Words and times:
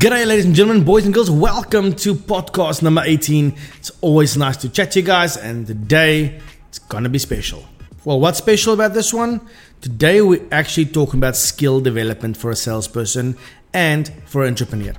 G'day, 0.00 0.26
ladies 0.26 0.46
and 0.46 0.54
gentlemen, 0.54 0.82
boys 0.82 1.04
and 1.04 1.12
girls. 1.12 1.30
Welcome 1.30 1.92
to 1.96 2.14
podcast 2.14 2.80
number 2.80 3.02
18. 3.04 3.54
It's 3.76 3.90
always 4.00 4.34
nice 4.34 4.56
to 4.56 4.70
chat 4.70 4.92
to 4.92 5.00
you 5.00 5.04
guys, 5.04 5.36
and 5.36 5.66
today 5.66 6.40
it's 6.70 6.78
gonna 6.78 7.10
be 7.10 7.18
special. 7.18 7.66
Well, 8.06 8.18
what's 8.18 8.38
special 8.38 8.72
about 8.72 8.94
this 8.94 9.12
one? 9.12 9.42
Today 9.82 10.22
we're 10.22 10.46
actually 10.50 10.86
talking 10.86 11.20
about 11.20 11.36
skill 11.36 11.82
development 11.82 12.38
for 12.38 12.50
a 12.50 12.56
salesperson 12.56 13.36
and 13.74 14.10
for 14.24 14.44
an 14.44 14.48
entrepreneur. 14.48 14.94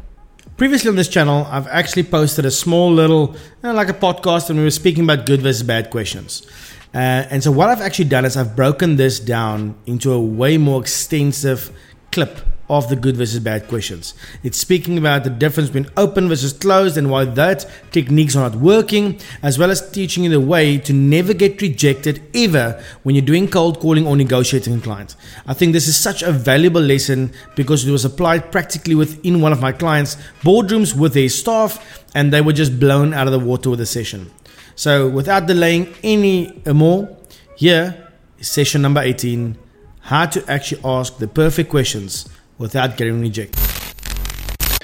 Previously 0.55 0.89
on 0.89 0.97
this 0.97 1.07
channel, 1.07 1.47
I've 1.49 1.65
actually 1.69 2.03
posted 2.03 2.45
a 2.45 2.51
small 2.51 2.93
little, 2.93 3.31
you 3.31 3.39
know, 3.63 3.73
like 3.73 3.89
a 3.89 3.93
podcast, 3.93 4.51
and 4.51 4.59
we 4.59 4.65
were 4.65 4.69
speaking 4.69 5.05
about 5.05 5.25
good 5.25 5.41
versus 5.41 5.63
bad 5.63 5.89
questions. 5.89 6.45
Uh, 6.93 7.25
and 7.31 7.43
so, 7.43 7.49
what 7.51 7.69
I've 7.69 7.81
actually 7.81 8.05
done 8.05 8.23
is 8.23 8.37
I've 8.37 8.55
broken 8.55 8.97
this 8.97 9.19
down 9.19 9.73
into 9.87 10.13
a 10.13 10.21
way 10.21 10.59
more 10.59 10.79
extensive 10.79 11.75
clip 12.11 12.50
of 12.71 12.87
the 12.87 12.95
good 12.95 13.17
versus 13.17 13.41
bad 13.41 13.67
questions. 13.67 14.13
It's 14.43 14.57
speaking 14.57 14.97
about 14.97 15.25
the 15.25 15.29
difference 15.29 15.69
between 15.69 15.91
open 15.97 16.29
versus 16.29 16.53
closed 16.53 16.97
and 16.97 17.11
why 17.11 17.25
that 17.25 17.69
techniques 17.91 18.33
are 18.33 18.49
not 18.49 18.59
working, 18.59 19.19
as 19.43 19.59
well 19.59 19.69
as 19.69 19.91
teaching 19.91 20.23
you 20.23 20.29
the 20.29 20.39
way 20.39 20.77
to 20.77 20.93
never 20.93 21.33
get 21.33 21.61
rejected 21.61 22.23
ever 22.33 22.81
when 23.03 23.13
you're 23.13 23.25
doing 23.25 23.49
cold 23.49 23.81
calling 23.81 24.07
or 24.07 24.15
negotiating 24.15 24.71
with 24.71 24.83
clients. 24.83 25.17
I 25.45 25.53
think 25.53 25.73
this 25.73 25.89
is 25.89 25.97
such 25.97 26.23
a 26.23 26.31
valuable 26.31 26.79
lesson 26.79 27.33
because 27.57 27.85
it 27.85 27.91
was 27.91 28.05
applied 28.05 28.53
practically 28.53 28.95
within 28.95 29.41
one 29.41 29.51
of 29.51 29.59
my 29.59 29.73
clients' 29.73 30.15
boardrooms 30.41 30.97
with 30.97 31.13
their 31.13 31.27
staff, 31.27 32.05
and 32.15 32.31
they 32.31 32.39
were 32.39 32.53
just 32.53 32.79
blown 32.79 33.13
out 33.13 33.27
of 33.27 33.33
the 33.33 33.39
water 33.39 33.69
with 33.69 33.79
the 33.79 33.85
session. 33.85 34.31
So, 34.75 35.09
without 35.09 35.45
delaying 35.45 35.93
any 36.03 36.61
more, 36.65 37.17
here 37.57 38.07
is 38.39 38.49
session 38.49 38.81
number 38.81 39.01
18 39.01 39.57
how 40.03 40.25
to 40.25 40.43
actually 40.49 40.81
ask 40.83 41.17
the 41.17 41.27
perfect 41.27 41.69
questions 41.69 42.27
without 42.61 42.95
getting 42.95 43.19
rejected. 43.19 43.59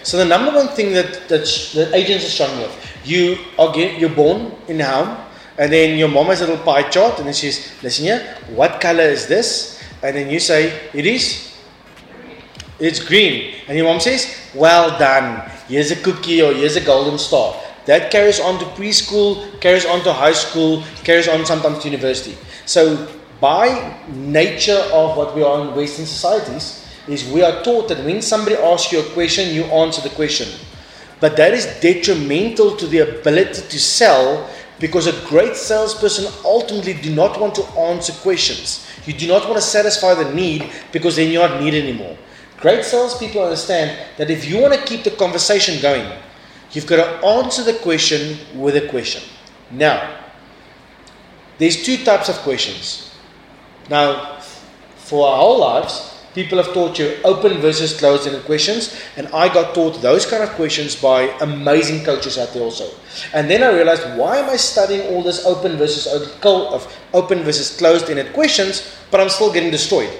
So 0.03 0.17
the 0.17 0.25
number 0.25 0.51
one 0.51 0.69
thing 0.69 0.93
that, 0.93 1.29
that, 1.29 1.47
sh- 1.47 1.73
that 1.73 1.93
agents 1.93 2.25
are 2.25 2.29
struggling 2.29 2.61
with, 2.61 2.75
you 3.05 3.37
are 3.59 3.71
get, 3.73 3.99
you're 3.99 4.09
born 4.09 4.51
in 4.67 4.79
home, 4.79 5.17
and 5.57 5.71
then 5.71 5.97
your 5.97 6.07
mom 6.09 6.27
has 6.27 6.41
a 6.41 6.47
little 6.47 6.63
pie 6.63 6.89
chart, 6.89 7.17
and 7.19 7.27
then 7.27 7.33
she's, 7.33 7.71
listen 7.83 8.05
here, 8.05 8.37
what 8.55 8.81
color 8.81 9.03
is 9.03 9.27
this? 9.27 9.81
And 10.01 10.15
then 10.15 10.29
you 10.29 10.39
say, 10.39 10.89
it 10.93 11.05
is, 11.05 11.55
it's 12.79 13.03
green. 13.03 13.55
And 13.67 13.77
your 13.77 13.87
mom 13.87 13.99
says, 13.99 14.35
well 14.53 14.97
done, 14.97 15.49
here's 15.67 15.91
a 15.91 15.95
cookie 15.95 16.41
or 16.41 16.53
here's 16.53 16.75
a 16.75 16.81
golden 16.81 17.17
star. 17.17 17.55
That 17.85 18.11
carries 18.11 18.39
on 18.39 18.59
to 18.59 18.65
preschool, 18.79 19.59
carries 19.61 19.85
on 19.85 20.03
to 20.03 20.13
high 20.13 20.33
school, 20.33 20.83
carries 21.03 21.27
on 21.27 21.45
sometimes 21.45 21.79
to 21.79 21.89
university. 21.89 22.37
So 22.65 23.07
by 23.39 23.97
nature 24.09 24.83
of 24.91 25.17
what 25.17 25.35
we 25.35 25.43
are 25.43 25.61
in 25.61 25.75
Western 25.75 26.05
societies, 26.05 26.86
is 27.07 27.29
we 27.31 27.41
are 27.41 27.63
taught 27.63 27.87
that 27.89 28.03
when 28.03 28.21
somebody 28.21 28.55
asks 28.55 28.91
you 28.91 28.99
a 28.99 29.13
question, 29.13 29.53
you 29.53 29.63
answer 29.65 30.01
the 30.01 30.15
question. 30.15 30.47
But 31.19 31.37
that 31.37 31.53
is 31.53 31.65
detrimental 31.79 32.75
to 32.77 32.85
the 32.85 32.99
ability 32.99 33.61
to 33.69 33.79
sell 33.79 34.49
because 34.79 35.07
a 35.07 35.27
great 35.27 35.55
salesperson 35.55 36.31
ultimately 36.45 36.93
do 36.93 37.13
not 37.13 37.39
want 37.39 37.55
to 37.55 37.63
answer 37.79 38.13
questions. 38.13 38.87
You 39.05 39.13
do 39.13 39.27
not 39.27 39.45
want 39.45 39.55
to 39.55 39.61
satisfy 39.61 40.13
the 40.13 40.33
need 40.33 40.69
because 40.91 41.15
then 41.15 41.31
you're 41.31 41.47
not 41.47 41.61
needed 41.61 41.85
anymore. 41.85 42.17
Great 42.57 42.83
salespeople 42.83 43.43
understand 43.43 43.97
that 44.17 44.29
if 44.29 44.45
you 44.45 44.59
want 44.59 44.73
to 44.73 44.81
keep 44.81 45.03
the 45.03 45.11
conversation 45.11 45.81
going, 45.81 46.11
you've 46.71 46.87
got 46.87 46.97
to 46.97 47.27
answer 47.27 47.63
the 47.63 47.73
question 47.79 48.37
with 48.55 48.75
a 48.75 48.87
question. 48.89 49.23
Now, 49.71 50.25
there's 51.57 51.83
two 51.83 52.03
types 52.03 52.29
of 52.29 52.35
questions. 52.37 53.15
Now, 53.89 54.39
for 54.97 55.27
our 55.27 55.37
whole 55.37 55.59
lives, 55.59 56.16
people 56.37 56.61
have 56.61 56.71
taught 56.71 56.99
you 56.99 57.17
open 57.23 57.57
versus 57.57 57.97
closed 57.99 58.27
ended 58.27 58.43
questions, 58.45 58.95
and 59.17 59.27
I 59.33 59.51
got 59.51 59.73
taught 59.73 60.01
those 60.03 60.23
kind 60.27 60.43
of 60.43 60.51
questions 60.51 60.95
by 60.95 61.21
amazing 61.41 62.05
coaches 62.05 62.37
out 62.37 62.53
there 62.53 62.61
also. 62.61 62.87
And 63.33 63.49
then 63.49 63.63
I 63.63 63.73
realized, 63.73 64.03
why 64.19 64.37
am 64.37 64.49
I 64.51 64.57
studying 64.57 65.01
all 65.09 65.23
this 65.23 65.47
open 65.47 65.77
versus 65.77 66.05
open 67.11 67.41
versus 67.41 67.75
closed 67.75 68.07
ended 68.11 68.33
questions, 68.33 68.95
but 69.09 69.19
I'm 69.19 69.29
still 69.29 69.51
getting 69.51 69.71
destroyed? 69.71 70.13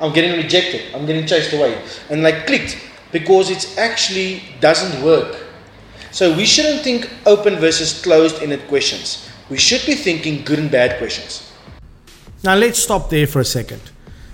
I'm 0.00 0.14
getting 0.14 0.40
rejected. 0.42 0.94
I'm 0.94 1.04
getting 1.04 1.26
chased 1.26 1.52
away. 1.52 1.78
And 2.08 2.22
like 2.22 2.46
clicked 2.46 2.78
because 3.12 3.50
it 3.50 3.78
actually 3.78 4.42
doesn't 4.60 5.04
work. 5.04 5.36
So 6.12 6.34
we 6.34 6.46
shouldn't 6.46 6.80
think 6.82 7.10
open 7.26 7.56
versus 7.56 8.00
closed 8.00 8.42
ended 8.42 8.66
questions. 8.68 9.28
We 9.50 9.58
should 9.58 9.84
be 9.84 9.94
thinking 9.94 10.44
good 10.44 10.58
and 10.58 10.70
bad 10.70 10.96
questions. 10.96 11.52
Now 12.42 12.56
let's 12.56 12.78
stop 12.78 13.10
there 13.10 13.26
for 13.26 13.40
a 13.40 13.44
second. 13.44 13.91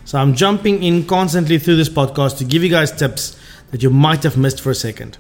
So 0.09 0.17
I'm 0.17 0.35
jumping 0.35 0.83
in 0.83 1.05
constantly 1.05 1.59
through 1.59 1.77
this 1.77 1.91
podcast 1.91 2.39
to 2.39 2.45
give 2.47 2.63
you 2.65 2.71
guys 2.71 2.91
tips 2.91 3.39
that 3.73 3.83
you 3.83 3.91
might 3.91 4.23
have 4.23 4.39
missed 4.39 4.59
for 4.59 4.71
a 4.71 4.75
second. 4.75 5.19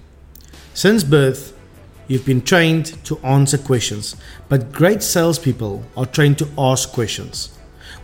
Since 0.72 1.04
birth, 1.04 1.54
you've 2.06 2.24
been 2.24 2.40
trained 2.40 2.86
to 3.04 3.18
answer 3.18 3.58
questions, 3.58 4.16
but 4.48 4.72
great 4.72 5.02
salespeople 5.02 5.84
are 5.94 6.06
trained 6.06 6.38
to 6.38 6.48
ask 6.56 6.90
questions. 6.90 7.54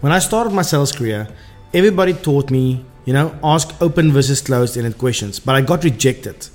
When 0.02 0.12
I 0.12 0.18
started 0.18 0.52
my 0.52 0.60
sales 0.60 0.92
career, 0.92 1.26
everybody 1.72 2.12
taught 2.12 2.50
me, 2.50 2.84
you 3.06 3.14
know, 3.14 3.34
ask 3.42 3.74
open 3.80 4.12
versus 4.12 4.42
closed 4.42 4.76
ended 4.76 4.98
questions, 4.98 5.40
but 5.40 5.54
I 5.54 5.62
got 5.62 5.84
rejected. 5.84 6.48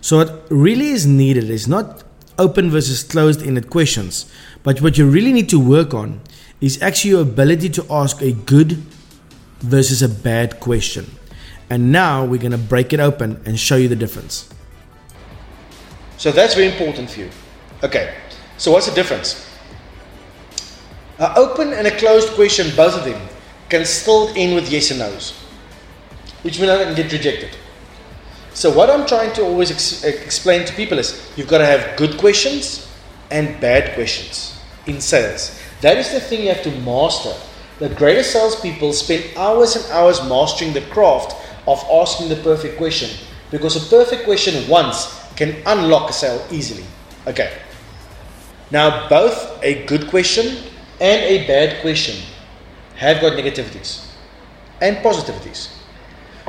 So 0.00 0.18
what 0.18 0.46
really 0.48 0.90
is 0.90 1.08
needed 1.08 1.50
is 1.50 1.66
not 1.66 2.04
open 2.38 2.70
versus 2.70 3.02
closed 3.02 3.44
ended 3.44 3.68
questions, 3.68 4.30
but 4.62 4.80
what 4.80 4.96
you 4.96 5.10
really 5.10 5.32
need 5.32 5.48
to 5.48 5.58
work 5.58 5.92
on 5.92 6.20
is 6.60 6.80
actually 6.80 7.10
your 7.10 7.22
ability 7.22 7.68
to 7.70 7.86
ask 7.90 8.22
a 8.22 8.30
good 8.30 8.80
versus 9.60 10.02
a 10.02 10.08
bad 10.08 10.60
question. 10.60 11.10
And 11.68 11.90
now 11.90 12.24
we're 12.24 12.40
going 12.40 12.52
to 12.52 12.58
break 12.58 12.92
it 12.92 13.00
open 13.00 13.42
and 13.44 13.58
show 13.58 13.76
you 13.76 13.88
the 13.88 13.96
difference. 13.96 14.48
So 16.16 16.30
that's 16.32 16.54
very 16.54 16.70
important 16.70 17.10
for 17.10 17.20
you. 17.20 17.30
Okay, 17.82 18.14
so 18.56 18.72
what's 18.72 18.86
the 18.86 18.94
difference? 18.94 19.46
An 21.18 21.32
open 21.36 21.72
and 21.72 21.86
a 21.86 21.96
closed 21.98 22.30
question, 22.34 22.74
both 22.76 22.96
of 22.96 23.04
them, 23.04 23.20
can 23.68 23.84
still 23.84 24.28
end 24.36 24.54
with 24.54 24.70
yes 24.70 24.90
and 24.90 25.00
no's, 25.00 25.32
which 26.42 26.58
means 26.58 26.70
I 26.70 26.84
can 26.84 26.94
get 26.94 27.12
rejected. 27.12 27.56
So 28.54 28.70
what 28.70 28.88
I'm 28.88 29.06
trying 29.06 29.34
to 29.34 29.42
always 29.42 29.70
ex- 29.70 30.04
explain 30.04 30.64
to 30.66 30.72
people 30.74 30.98
is 30.98 31.30
you've 31.36 31.48
got 31.48 31.58
to 31.58 31.66
have 31.66 31.96
good 31.96 32.16
questions 32.16 32.90
and 33.30 33.60
bad 33.60 33.94
questions 33.94 34.58
in 34.86 35.00
sales. 35.00 35.60
That 35.82 35.98
is 35.98 36.10
the 36.12 36.20
thing 36.20 36.42
you 36.42 36.48
have 36.48 36.62
to 36.62 36.70
master. 36.80 37.34
The 37.78 37.90
greatest 37.90 38.32
salespeople 38.32 38.92
spend 38.94 39.36
hours 39.36 39.76
and 39.76 39.84
hours 39.92 40.22
mastering 40.22 40.72
the 40.72 40.80
craft 40.80 41.36
of 41.66 41.84
asking 41.90 42.30
the 42.30 42.36
perfect 42.36 42.78
question 42.78 43.10
because 43.50 43.76
a 43.76 43.90
perfect 43.90 44.24
question 44.24 44.66
once 44.68 45.22
can 45.36 45.56
unlock 45.66 46.08
a 46.08 46.12
sale 46.12 46.44
easily. 46.50 46.84
Okay. 47.26 47.58
Now, 48.70 49.08
both 49.08 49.62
a 49.62 49.84
good 49.86 50.08
question 50.08 50.56
and 51.00 51.22
a 51.22 51.46
bad 51.46 51.82
question 51.82 52.16
have 52.96 53.20
got 53.20 53.34
negativities 53.34 54.06
and 54.80 54.96
positivities. 54.98 55.68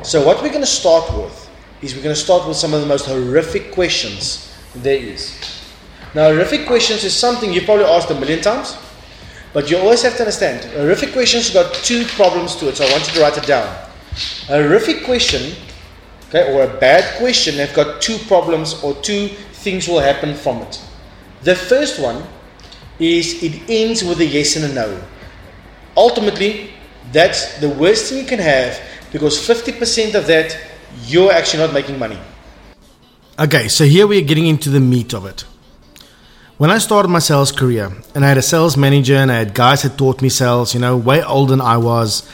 So, 0.04 0.26
what 0.26 0.42
we're 0.42 0.50
going 0.50 0.62
to 0.62 0.66
start 0.66 1.12
with 1.14 1.50
is 1.82 1.94
we're 1.94 2.04
going 2.04 2.16
to 2.16 2.22
start 2.22 2.48
with 2.48 2.58
some 2.58 2.74
of 2.74 2.82
the 2.82 2.88
most 2.88 3.06
horrific 3.06 3.74
questions 3.74 4.56
there 4.74 4.98
is. 4.98 5.38
Now, 6.16 6.30
horrific 6.30 6.66
questions 6.66 7.04
is 7.04 7.14
something 7.14 7.52
you 7.52 7.64
probably 7.64 7.86
asked 7.86 8.10
a 8.10 8.16
million 8.16 8.42
times. 8.42 8.78
But 9.54 9.72
you 9.72 9.78
always 9.78 10.02
have 10.04 10.14
to 10.18 10.24
understand, 10.24 10.66
a 10.76 10.82
horrific 10.82 11.14
question's 11.14 11.50
got 11.50 11.74
two 11.74 12.06
problems 12.06 12.56
to 12.58 12.70
it, 12.70 12.78
so 12.78 12.86
I 12.86 12.92
want 12.92 13.08
you 13.08 13.14
to 13.14 13.22
write 13.22 13.38
it 13.38 13.48
down. 13.48 13.68
A 14.50 14.62
horrific 14.62 15.04
question, 15.06 15.54
okay, 16.28 16.54
or 16.54 16.64
a 16.64 16.80
bad 16.80 17.18
question 17.18 17.56
have 17.56 17.74
got 17.74 18.02
two 18.02 18.18
problems 18.28 18.82
or 18.84 18.94
two 18.96 19.30
things 19.64 19.88
will 19.88 20.00
happen 20.00 20.36
from 20.36 20.58
it. 20.62 20.82
The 21.44 21.56
first 21.56 22.00
one 22.00 22.24
is 23.00 23.42
it 23.44 23.70
ends 23.70 24.04
with 24.04 24.20
a 24.20 24.26
yes 24.26 24.56
and 24.56 24.66
a 24.66 24.74
no. 24.74 25.04
Ultimately, 25.96 26.72
that's 27.12 27.60
the 27.60 27.70
worst 27.70 28.10
thing 28.10 28.20
you 28.20 28.26
can 28.26 28.40
have 28.40 28.80
because 29.12 29.38
50% 29.38 30.16
of 30.16 30.28
that 30.28 30.58
you're 31.06 31.32
actually 31.32 31.64
not 31.64 31.74
making 31.74 31.98
money. 31.98 32.20
Okay, 33.40 33.68
so 33.68 33.86
here 33.86 34.08
we 34.08 34.18
are 34.18 34.26
getting 34.26 34.48
into 34.48 34.70
the 34.70 34.80
meat 34.80 35.14
of 35.14 35.26
it. 35.26 35.46
When 36.58 36.72
I 36.72 36.80
started 36.80 37.10
my 37.10 37.20
sales 37.20 37.52
career, 37.52 37.92
and 38.16 38.26
I 38.26 38.30
had 38.30 38.40
a 38.40 38.42
sales 38.42 38.76
manager, 38.76 39.14
and 39.14 39.32
I 39.32 39.36
had 39.36 39.54
guys 39.54 39.84
that 39.84 39.96
taught 39.96 40.24
me 40.24 40.30
sales, 40.30 40.74
you 40.74 40.80
know, 40.80 40.98
way 40.98 41.24
older 41.24 41.52
than 41.52 41.62
I 41.62 41.78
was, 41.78 42.28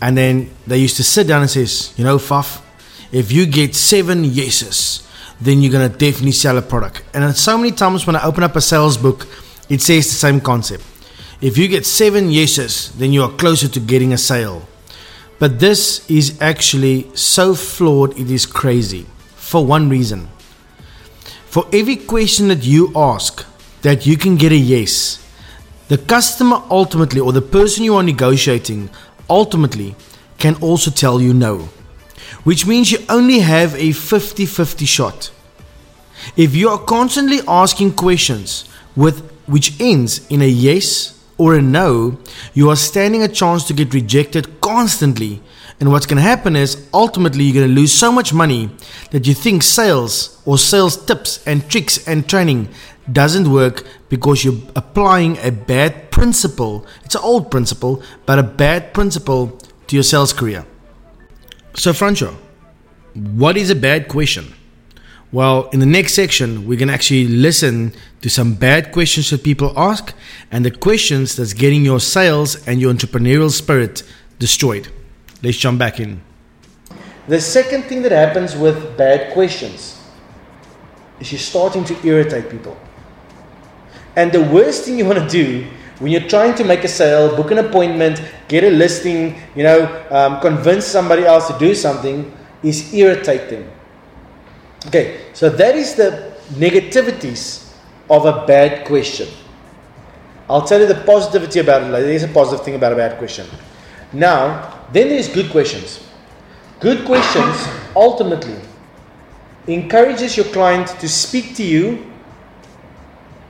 and 0.00 0.16
then 0.16 0.50
they 0.64 0.78
used 0.78 0.96
to 0.98 1.02
sit 1.02 1.26
down 1.26 1.40
and 1.40 1.50
says, 1.50 1.92
you 1.96 2.04
know, 2.04 2.18
Faf, 2.18 2.62
if 3.10 3.32
you 3.32 3.46
get 3.46 3.74
seven 3.74 4.22
yeses, 4.22 5.04
then 5.40 5.60
you're 5.60 5.72
gonna 5.72 5.88
definitely 5.88 6.30
sell 6.30 6.56
a 6.56 6.62
product. 6.62 7.02
And 7.14 7.36
so 7.36 7.58
many 7.58 7.72
times 7.72 8.06
when 8.06 8.14
I 8.14 8.22
open 8.22 8.44
up 8.44 8.54
a 8.54 8.60
sales 8.60 8.96
book, 8.96 9.26
it 9.68 9.82
says 9.82 10.06
the 10.06 10.14
same 10.14 10.40
concept. 10.40 10.84
If 11.40 11.58
you 11.58 11.66
get 11.66 11.84
seven 11.84 12.30
yeses, 12.30 12.92
then 12.92 13.12
you 13.12 13.24
are 13.24 13.30
closer 13.30 13.66
to 13.66 13.80
getting 13.80 14.12
a 14.12 14.18
sale. 14.18 14.68
But 15.40 15.58
this 15.58 16.08
is 16.08 16.40
actually 16.40 17.10
so 17.16 17.56
flawed, 17.56 18.16
it 18.16 18.30
is 18.30 18.46
crazy. 18.46 19.06
For 19.34 19.66
one 19.66 19.88
reason. 19.88 20.28
For 21.46 21.66
every 21.72 21.96
question 21.96 22.46
that 22.48 22.62
you 22.62 22.92
ask, 22.94 23.44
that 23.84 24.04
you 24.04 24.16
can 24.16 24.36
get 24.36 24.52
a 24.52 24.56
yes. 24.56 25.20
The 25.88 25.98
customer 25.98 26.62
ultimately, 26.70 27.20
or 27.20 27.32
the 27.32 27.42
person 27.42 27.84
you 27.84 27.94
are 27.94 28.02
negotiating, 28.02 28.90
ultimately 29.30 29.94
can 30.38 30.56
also 30.56 30.90
tell 30.90 31.20
you 31.20 31.32
no. 31.32 31.68
which 32.44 32.66
means 32.66 32.92
you 32.92 32.98
only 33.08 33.40
have 33.40 33.74
a 33.76 33.92
50 33.92 34.46
50 34.46 34.84
shot. 34.84 35.30
If 36.36 36.54
you 36.54 36.68
are 36.68 36.78
constantly 36.78 37.40
asking 37.48 37.94
questions 37.94 38.68
with 38.94 39.22
which 39.46 39.78
ends 39.80 40.26
in 40.28 40.42
a 40.42 40.48
yes 40.48 41.12
or 41.36 41.54
a 41.54 41.62
no, 41.62 42.18
you 42.54 42.70
are 42.70 42.76
standing 42.76 43.22
a 43.22 43.28
chance 43.28 43.64
to 43.64 43.74
get 43.74 43.92
rejected 43.92 44.60
constantly. 44.60 45.42
And 45.80 45.90
what's 45.90 46.06
going 46.06 46.22
to 46.22 46.22
happen 46.22 46.54
is 46.54 46.88
ultimately 46.94 47.44
you're 47.44 47.60
going 47.62 47.74
to 47.74 47.80
lose 47.80 47.92
so 47.92 48.12
much 48.12 48.32
money 48.32 48.70
that 49.10 49.26
you 49.26 49.34
think 49.34 49.62
sales 49.62 50.40
or 50.44 50.56
sales 50.56 50.96
tips 50.96 51.44
and 51.46 51.68
tricks 51.68 52.06
and 52.06 52.28
training 52.28 52.68
doesn't 53.12 53.50
work 53.50 53.84
because 54.08 54.44
you're 54.44 54.60
applying 54.74 55.38
a 55.38 55.50
bad 55.50 56.10
principle. 56.10 56.86
It's 57.04 57.14
an 57.14 57.20
old 57.22 57.50
principle, 57.50 58.02
but 58.26 58.38
a 58.38 58.42
bad 58.42 58.94
principle 58.94 59.58
to 59.86 59.96
your 59.96 60.02
sales 60.02 60.32
career. 60.32 60.64
So, 61.74 61.92
Francho, 61.92 62.36
what 63.14 63.56
is 63.56 63.70
a 63.70 63.74
bad 63.74 64.08
question? 64.08 64.54
Well, 65.32 65.68
in 65.72 65.80
the 65.80 65.86
next 65.86 66.14
section, 66.14 66.66
we're 66.66 66.78
going 66.78 66.88
to 66.88 66.94
actually 66.94 67.26
listen 67.26 67.92
to 68.22 68.30
some 68.30 68.54
bad 68.54 68.92
questions 68.92 69.30
that 69.30 69.42
people 69.42 69.76
ask 69.76 70.14
and 70.52 70.64
the 70.64 70.70
questions 70.70 71.34
that's 71.34 71.52
getting 71.52 71.84
your 71.84 71.98
sales 71.98 72.66
and 72.68 72.80
your 72.80 72.94
entrepreneurial 72.94 73.50
spirit 73.50 74.04
destroyed. 74.38 74.88
Let's 75.42 75.56
jump 75.56 75.80
back 75.80 75.98
in. 75.98 76.22
The 77.26 77.40
second 77.40 77.84
thing 77.84 78.02
that 78.02 78.12
happens 78.12 78.54
with 78.54 78.96
bad 78.96 79.32
questions 79.32 80.00
is 81.18 81.32
you're 81.32 81.38
starting 81.38 81.84
to 81.86 82.06
irritate 82.06 82.48
people. 82.48 82.76
And 84.16 84.32
the 84.32 84.42
worst 84.42 84.84
thing 84.84 84.98
you 84.98 85.04
want 85.04 85.18
to 85.18 85.28
do 85.28 85.66
when 85.98 86.10
you're 86.10 86.28
trying 86.28 86.54
to 86.56 86.64
make 86.64 86.84
a 86.84 86.88
sale, 86.88 87.36
book 87.36 87.50
an 87.50 87.58
appointment, 87.58 88.20
get 88.48 88.64
a 88.64 88.70
listing, 88.70 89.40
you 89.54 89.62
know, 89.62 90.06
um, 90.10 90.40
convince 90.40 90.84
somebody 90.84 91.24
else 91.24 91.48
to 91.48 91.58
do 91.58 91.74
something, 91.74 92.36
is 92.62 92.92
irritate 92.92 93.48
them. 93.48 93.70
Okay, 94.86 95.26
so 95.32 95.48
that 95.48 95.76
is 95.76 95.94
the 95.94 96.36
negativities 96.54 97.72
of 98.10 98.26
a 98.26 98.46
bad 98.46 98.86
question. 98.86 99.28
I'll 100.48 100.66
tell 100.66 100.80
you 100.80 100.86
the 100.86 101.02
positivity 101.06 101.60
about 101.60 101.82
it 101.82 101.86
later. 101.86 102.06
There's 102.06 102.22
a 102.22 102.28
positive 102.28 102.64
thing 102.64 102.74
about 102.74 102.92
a 102.92 102.96
bad 102.96 103.16
question. 103.18 103.46
Now, 104.12 104.84
then 104.92 105.08
there's 105.08 105.28
good 105.28 105.50
questions. 105.50 106.06
Good 106.80 107.06
questions 107.06 107.66
ultimately 107.96 108.56
encourages 109.66 110.36
your 110.36 110.46
client 110.46 110.88
to 111.00 111.08
speak 111.08 111.54
to 111.56 111.62
you 111.62 112.12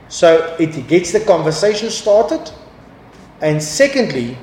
so 0.07 0.55
it 0.59 0.87
gets 0.87 1.11
the 1.11 1.19
conversation 1.19 1.89
started 1.89 2.51
and 3.41 3.61
secondly 3.61 4.37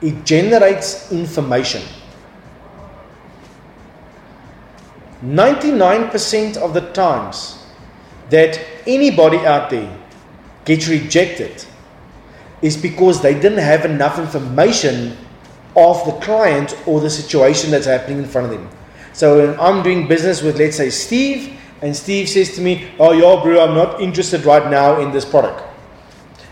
it 0.00 0.24
generates 0.24 1.10
information 1.12 1.82
99% 5.22 6.56
of 6.56 6.74
the 6.74 6.80
times 6.92 7.64
that 8.30 8.60
anybody 8.86 9.38
out 9.38 9.70
there 9.70 9.96
gets 10.64 10.88
rejected 10.88 11.64
is 12.60 12.76
because 12.76 13.22
they 13.22 13.34
didn't 13.34 13.58
have 13.58 13.84
enough 13.84 14.18
information 14.18 15.16
of 15.76 16.04
the 16.06 16.12
client 16.20 16.76
or 16.86 17.00
the 17.00 17.10
situation 17.10 17.70
that's 17.70 17.86
happening 17.86 18.18
in 18.18 18.24
front 18.24 18.52
of 18.52 18.52
them. 18.52 18.68
So 19.12 19.56
I'm 19.60 19.82
doing 19.82 20.08
business 20.08 20.42
with, 20.42 20.58
let's 20.58 20.76
say, 20.76 20.90
Steve, 20.90 21.58
and 21.82 21.94
Steve 21.94 22.28
says 22.28 22.54
to 22.54 22.60
me, 22.60 22.88
Oh, 22.98 23.12
yeah, 23.12 23.42
bro, 23.42 23.62
I'm 23.62 23.74
not 23.74 24.00
interested 24.00 24.44
right 24.44 24.70
now 24.70 25.00
in 25.00 25.10
this 25.10 25.24
product. 25.24 25.62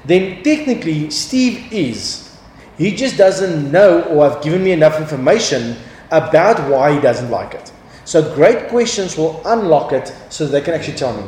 Then 0.04 0.42
technically, 0.42 1.10
Steve 1.10 1.72
is. 1.72 2.36
He 2.76 2.94
just 2.96 3.16
doesn't 3.16 3.70
know 3.70 4.02
or 4.04 4.28
have 4.28 4.42
given 4.42 4.64
me 4.64 4.72
enough 4.72 5.00
information 5.00 5.76
about 6.10 6.68
why 6.68 6.94
he 6.94 7.00
doesn't 7.00 7.30
like 7.30 7.54
it. 7.54 7.70
So 8.04 8.34
great 8.34 8.68
questions 8.68 9.16
will 9.16 9.40
unlock 9.46 9.92
it 9.92 10.12
so 10.30 10.46
they 10.46 10.60
can 10.60 10.74
actually 10.74 10.96
tell 10.96 11.16
me. 11.16 11.22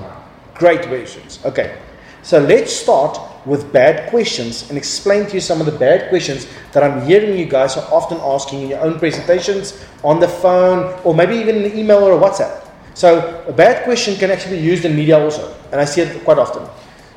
Great 0.54 0.82
questions. 0.82 1.38
Okay. 1.44 1.78
So 2.22 2.40
let's 2.40 2.72
start 2.75 3.20
with 3.46 3.72
bad 3.72 4.08
questions 4.10 4.69
and 4.69 4.78
explain 4.78 5.26
to 5.26 5.34
you 5.34 5.40
some 5.40 5.60
of 5.60 5.66
the 5.66 5.78
bad 5.78 6.08
questions 6.08 6.46
that 6.72 6.82
I'm 6.82 7.04
hearing 7.06 7.38
you 7.38 7.46
guys 7.46 7.76
are 7.76 7.87
often 7.93 8.19
asking 8.22 8.62
in 8.62 8.69
your 8.70 8.81
own 8.81 8.99
presentations, 8.99 9.84
on 10.02 10.20
the 10.20 10.28
phone, 10.28 10.99
or 11.04 11.14
maybe 11.14 11.34
even 11.37 11.56
in 11.56 11.70
an 11.70 11.78
email 11.78 11.99
or 11.99 12.12
a 12.12 12.20
WhatsApp. 12.20 12.72
So 12.94 13.44
a 13.49 13.53
bad 13.53 13.85
question 13.85 14.17
can 14.17 14.31
actually 14.31 14.59
be 14.59 14.62
used 14.62 14.85
in 14.85 14.94
media 14.94 15.19
also, 15.19 15.55
and 15.71 15.81
I 15.81 15.85
see 15.85 16.03
it 16.03 16.25
quite 16.25 16.39
often. 16.39 16.69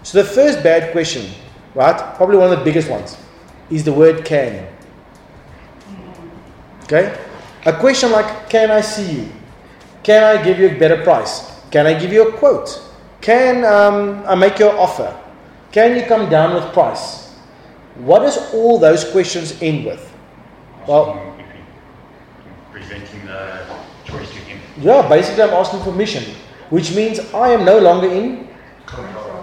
So 0.03 0.21
the 0.21 0.27
first 0.27 0.63
bad 0.63 0.91
question, 0.91 1.29
right, 1.73 2.15
probably 2.15 2.37
one 2.37 2.51
of 2.51 2.57
the 2.57 2.63
biggest 2.63 2.89
ones, 2.89 3.17
is 3.69 3.83
the 3.83 3.93
word 3.93 4.23
can. 4.23 4.67
Okay? 6.83 7.17
A 7.65 7.73
question 7.73 8.11
like, 8.11 8.49
can 8.49 8.69
I 8.71 8.81
see 8.81 9.11
you? 9.21 9.31
Can 10.03 10.23
I 10.23 10.43
give 10.43 10.59
you 10.59 10.69
a 10.69 10.79
better 10.79 11.03
price? 11.03 11.59
Can 11.71 11.87
I 11.87 11.99
give 11.99 12.13
you 12.13 12.29
a 12.29 12.31
quote? 12.37 12.81
Can 13.21 13.65
um, 13.65 14.23
I 14.27 14.35
make 14.35 14.59
your 14.59 14.77
offer? 14.77 15.17
Can 15.71 15.95
you 15.95 16.03
come 16.03 16.29
down 16.29 16.53
with 16.53 16.71
price? 16.73 17.33
What 17.95 18.19
does 18.19 18.53
all 18.53 18.77
those 18.77 19.09
questions 19.11 19.59
end 19.61 19.85
with? 19.85 20.13
Well, 20.87 21.35
presenting 22.71 23.25
the 23.25 23.65
choice 24.05 24.29
to 24.29 24.37
him. 24.37 24.59
Yeah, 24.77 25.07
basically 25.07 25.43
I'm 25.43 25.53
asking 25.53 25.81
permission, 25.81 26.23
which 26.69 26.95
means 26.95 27.19
I 27.33 27.49
am 27.49 27.65
no 27.65 27.79
longer 27.79 28.07
in 28.07 28.45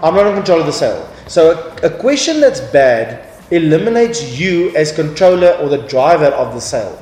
I'm 0.03 0.15
not 0.15 0.27
in 0.27 0.35
control 0.35 0.59
of 0.59 0.65
the 0.65 0.73
sale. 0.73 1.09
So 1.27 1.77
a, 1.81 1.87
a 1.87 1.89
question 1.89 2.41
that's 2.41 2.59
bad 2.59 3.25
eliminates 3.51 4.37
you 4.37 4.75
as 4.75 4.91
controller 4.91 5.51
or 5.61 5.69
the 5.69 5.77
driver 5.87 6.25
of 6.25 6.53
the 6.53 6.59
sale. 6.59 7.01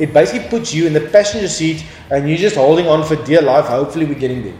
It 0.00 0.12
basically 0.12 0.48
puts 0.48 0.74
you 0.74 0.86
in 0.86 0.92
the 0.92 1.00
passenger 1.00 1.46
seat 1.46 1.84
and 2.10 2.28
you're 2.28 2.38
just 2.38 2.56
holding 2.56 2.88
on 2.88 3.04
for 3.06 3.16
dear 3.24 3.40
life. 3.40 3.66
Hopefully, 3.66 4.04
we're 4.04 4.18
getting 4.18 4.42
there. 4.42 4.58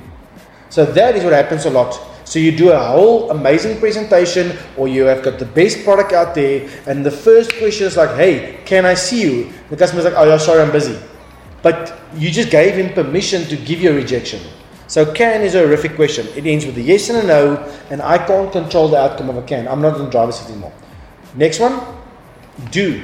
So 0.69 0.85
that 0.85 1.17
is 1.17 1.25
what 1.25 1.33
happens 1.33 1.65
a 1.65 1.71
lot. 1.71 1.99
So 2.25 2.39
you 2.39 2.57
do 2.57 2.71
a 2.71 2.79
whole 2.79 3.33
amazing 3.33 3.81
presentation, 3.81 4.57
or 4.77 4.87
you 4.87 5.03
have 5.07 5.25
got 5.25 5.41
the 5.41 5.47
best 5.47 5.83
product 5.83 6.13
out 6.13 6.33
there, 6.37 6.69
and 6.87 7.05
the 7.05 7.11
first 7.11 7.53
question 7.59 7.89
is 7.89 7.97
like, 7.97 8.15
"Hey, 8.15 8.59
can 8.65 8.87
I 8.87 8.95
see 8.95 9.23
you?" 9.23 9.53
The 9.69 9.77
customer's 9.77 10.05
like, 10.05 10.15
"Oh, 10.17 10.23
yeah, 10.23 10.37
sorry, 10.37 10.63
I'm 10.63 10.71
busy," 10.71 10.97
but 11.61 12.00
you 12.15 12.31
just 12.31 12.51
gave 12.51 12.75
him 12.75 12.93
permission 12.93 13.45
to 13.45 13.57
give 13.57 13.81
you 13.81 13.91
a 13.91 13.95
rejection. 13.95 14.41
So 14.87 15.13
can 15.13 15.43
is 15.43 15.55
a 15.55 15.61
horrific 15.61 15.95
question. 15.95 16.27
It 16.37 16.47
ends 16.47 16.67
with 16.67 16.77
a 16.77 16.83
yes 16.83 17.11
and 17.11 17.19
a 17.19 17.27
no, 17.27 17.57
and 17.91 18.03
I 18.03 18.19
can't 18.19 18.51
control 18.51 18.89
the 18.89 18.97
outcome 18.97 19.31
of 19.31 19.37
a 19.37 19.43
can. 19.43 19.69
I'm 19.69 19.81
not 19.81 19.97
in 19.99 20.07
the 20.07 20.11
driver's 20.11 20.41
seat 20.41 20.51
anymore. 20.51 20.73
Next 21.37 21.61
one, 21.61 21.81
do. 22.73 23.03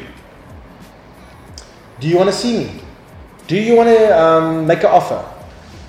Do 2.01 2.09
you 2.09 2.17
want 2.17 2.29
to 2.29 2.35
see 2.35 2.59
me? 2.65 2.81
Do 3.47 3.57
you 3.57 3.77
want 3.77 3.89
to 3.89 4.21
um, 4.21 4.67
make 4.67 4.81
an 4.81 4.87
offer? 4.87 5.25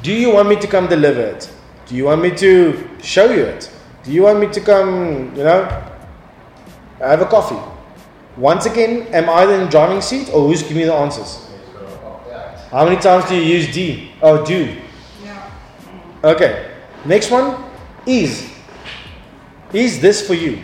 Do 0.03 0.13
you 0.13 0.31
want 0.31 0.47
me 0.47 0.55
to 0.57 0.67
come 0.67 0.87
deliver 0.87 1.21
it? 1.21 1.51
Do 1.87 1.95
you 1.95 2.05
want 2.05 2.21
me 2.21 2.29
to 2.35 2.87
show 3.01 3.31
you 3.31 3.43
it? 3.43 3.71
Do 4.03 4.11
you 4.11 4.21
want 4.21 4.39
me 4.39 4.47
to 4.47 4.61
come, 4.61 5.35
you 5.35 5.43
know, 5.43 5.65
have 6.99 7.21
a 7.21 7.25
coffee? 7.25 7.59
Once 8.37 8.67
again, 8.67 9.07
am 9.13 9.29
I 9.29 9.43
in 9.51 9.61
the 9.61 9.67
driving 9.67 10.01
seat 10.01 10.29
or 10.31 10.47
who's 10.47 10.61
giving 10.61 10.77
me 10.77 10.83
the 10.83 10.93
answers? 10.93 11.46
How 12.71 12.83
many 12.83 12.97
times 12.97 13.29
do 13.29 13.35
you 13.35 13.41
use 13.41 13.73
D? 13.73 14.11
Oh, 14.21 14.45
do. 14.45 14.75
Okay. 16.23 16.75
Next 17.05 17.31
one 17.31 17.63
is. 18.05 18.49
Is 19.73 20.01
this 20.01 20.25
for 20.25 20.33
you? 20.33 20.63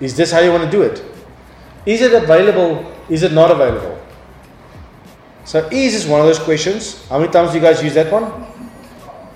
Is 0.00 0.16
this 0.16 0.32
how 0.32 0.40
you 0.40 0.50
want 0.50 0.64
to 0.64 0.70
do 0.70 0.82
it? 0.82 1.04
Is 1.86 2.02
it 2.02 2.12
available? 2.12 2.92
Is 3.08 3.22
it 3.22 3.32
not 3.32 3.50
available? 3.50 3.98
So 5.44 5.66
is 5.72 5.94
is 5.94 6.06
one 6.06 6.20
of 6.20 6.26
those 6.26 6.38
questions. 6.38 7.06
How 7.08 7.18
many 7.18 7.32
times 7.32 7.50
do 7.50 7.56
you 7.56 7.62
guys 7.62 7.82
use 7.82 7.94
that 7.94 8.12
one? 8.12 8.30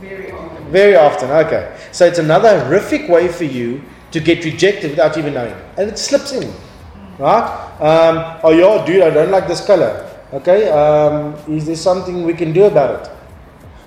Very 0.00 0.30
often. 0.30 0.70
Very 0.70 0.96
often. 0.96 1.30
Okay. 1.30 1.76
So 1.92 2.06
it's 2.06 2.18
another 2.18 2.64
horrific 2.64 3.08
way 3.08 3.28
for 3.28 3.44
you 3.44 3.82
to 4.14 4.20
get 4.20 4.44
rejected 4.44 4.90
without 4.92 5.18
even 5.18 5.34
knowing, 5.34 5.54
and 5.76 5.90
it 5.90 5.98
slips 5.98 6.30
in, 6.30 6.48
right? 7.18 7.42
Um, 7.80 8.38
oh 8.44 8.50
yeah, 8.50 8.86
dude, 8.86 9.02
I 9.02 9.10
don't 9.10 9.32
like 9.32 9.48
this 9.48 9.66
color. 9.66 10.08
Okay. 10.34 10.68
Um, 10.68 11.34
is 11.48 11.66
there 11.66 11.76
something 11.76 12.24
we 12.24 12.34
can 12.34 12.52
do 12.52 12.64
about 12.64 13.06
it? 13.06 13.10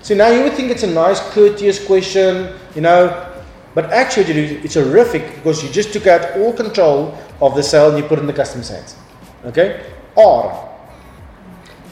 So 0.00 0.14
now 0.14 0.28
you 0.28 0.42
would 0.44 0.54
think 0.54 0.70
it's 0.70 0.82
a 0.82 0.90
nice, 0.90 1.20
courteous 1.32 1.84
question, 1.84 2.54
you 2.74 2.80
know, 2.80 3.26
but 3.74 3.92
actually 3.92 4.32
it's 4.64 4.74
horrific 4.74 5.34
because 5.34 5.62
you 5.62 5.68
just 5.70 5.92
took 5.92 6.06
out 6.06 6.38
all 6.38 6.54
control 6.54 7.18
of 7.42 7.54
the 7.54 7.62
sale 7.62 7.90
and 7.90 7.98
you 7.98 8.04
put 8.04 8.18
it 8.18 8.22
in 8.22 8.26
the 8.26 8.32
customer's 8.32 8.70
hands. 8.70 8.96
Okay? 9.44 9.84
Or, 10.14 10.74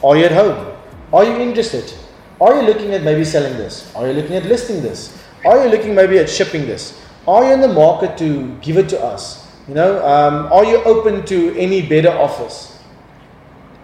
are 0.03 0.17
you 0.17 0.25
at 0.25 0.31
home? 0.31 0.75
Are 1.13 1.23
you 1.23 1.37
interested? 1.37 1.93
Are 2.41 2.55
you 2.55 2.67
looking 2.67 2.93
at 2.93 3.03
maybe 3.03 3.23
selling 3.23 3.57
this? 3.57 3.93
Are 3.95 4.07
you 4.07 4.13
looking 4.13 4.35
at 4.35 4.45
listing 4.45 4.81
this? 4.81 5.23
Are 5.45 5.63
you 5.63 5.69
looking 5.69 5.93
maybe 5.93 6.17
at 6.17 6.29
shipping 6.29 6.65
this? 6.65 6.99
Are 7.27 7.43
you 7.45 7.53
in 7.53 7.61
the 7.61 7.67
market 7.67 8.17
to 8.17 8.57
give 8.61 8.77
it 8.77 8.89
to 8.89 9.03
us? 9.03 9.47
You 9.67 9.75
know, 9.75 10.03
um, 10.05 10.51
are 10.51 10.65
you 10.65 10.83
open 10.83 11.25
to 11.25 11.55
any 11.57 11.87
better 11.87 12.09
offers? 12.09 12.76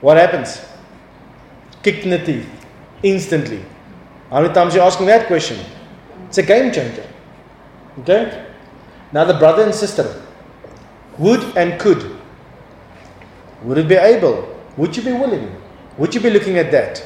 What 0.04 0.18
happens? 0.18 0.62
Kicked 1.82 2.04
in 2.04 2.10
the 2.10 2.20
teeth 2.20 2.46
instantly. 3.04 3.64
How 4.30 4.42
many 4.42 4.54
times 4.54 4.74
are 4.74 4.80
you 4.80 4.84
asking 4.84 5.06
that 5.06 5.28
question? 5.28 5.58
It's 6.28 6.38
a 6.40 6.44
game 6.44 6.74
changer. 6.74 7.08
Okay? 8.00 8.48
Now, 9.14 9.24
the 9.24 9.36
brother 9.36 9.64
and 9.64 9.74
sister 9.74 10.22
would 11.18 11.42
and 11.56 11.80
could. 11.80 12.18
Would 13.64 13.78
it 13.78 13.88
be 13.88 13.96
able? 13.96 14.60
Would 14.76 14.98
you 14.98 15.04
be 15.04 15.14
willing? 15.14 15.56
Would 15.98 16.14
you 16.14 16.20
be 16.20 16.32
looking 16.32 16.58
at 16.58 16.70
that? 16.72 17.02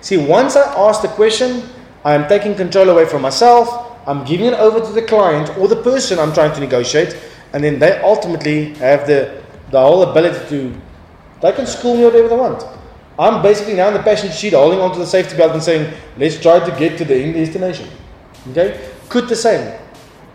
See, 0.00 0.16
once 0.16 0.54
I 0.54 0.62
ask 0.88 1.02
the 1.02 1.08
question, 1.08 1.68
I 2.04 2.14
am 2.14 2.28
taking 2.28 2.54
control 2.54 2.88
away 2.88 3.06
from 3.06 3.22
myself. 3.22 3.98
I'm 4.06 4.24
giving 4.24 4.46
it 4.46 4.54
over 4.54 4.78
to 4.78 4.92
the 4.92 5.02
client 5.02 5.58
or 5.58 5.66
the 5.66 5.82
person 5.82 6.20
I'm 6.20 6.32
trying 6.32 6.54
to 6.54 6.60
negotiate, 6.60 7.18
and 7.52 7.64
then 7.64 7.80
they 7.80 7.98
ultimately 7.98 8.74
have 8.74 9.08
the 9.08 9.42
the 9.72 9.80
whole 9.80 10.04
ability 10.08 10.48
to. 10.50 10.85
They 11.40 11.52
can 11.52 11.66
school 11.66 11.96
me 11.96 12.04
whatever 12.04 12.28
they 12.28 12.36
want. 12.36 12.64
I'm 13.18 13.42
basically 13.42 13.74
now 13.74 13.88
in 13.88 13.94
the 13.94 14.02
passenger 14.02 14.34
seat, 14.34 14.52
holding 14.52 14.80
onto 14.80 14.98
the 14.98 15.06
safety 15.06 15.36
belt 15.36 15.52
and 15.52 15.62
saying, 15.62 15.92
"Let's 16.18 16.40
try 16.40 16.60
to 16.60 16.70
get 16.78 16.98
to 16.98 17.04
the 17.04 17.14
end 17.14 17.34
destination." 17.34 17.88
Okay, 18.50 18.78
could 19.08 19.28
the 19.28 19.36
same. 19.36 19.72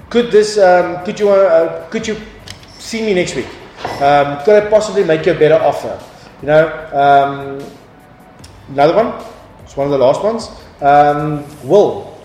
Could 0.10 0.32
this? 0.32 0.58
Um, 0.58 1.04
could 1.06 1.20
you? 1.20 1.30
Uh, 1.30 1.88
could 1.90 2.08
you 2.08 2.18
see 2.80 3.02
me 3.02 3.14
next 3.14 3.36
week? 3.36 3.48
Um, 4.02 4.44
could 4.44 4.64
I 4.64 4.70
possibly 4.70 5.04
make 5.04 5.26
you 5.26 5.34
a 5.34 5.40
better 5.40 5.56
offer? 5.56 6.00
You 6.42 6.48
know, 6.48 6.66
um, 6.94 7.64
another 8.70 8.96
one. 8.96 9.14
It's 9.64 9.78
one 9.78 9.88
of 9.88 9.92
the 9.92 9.98
last 9.98 10.24
ones. 10.24 10.50
Um, 10.82 11.46
will. 11.64 12.18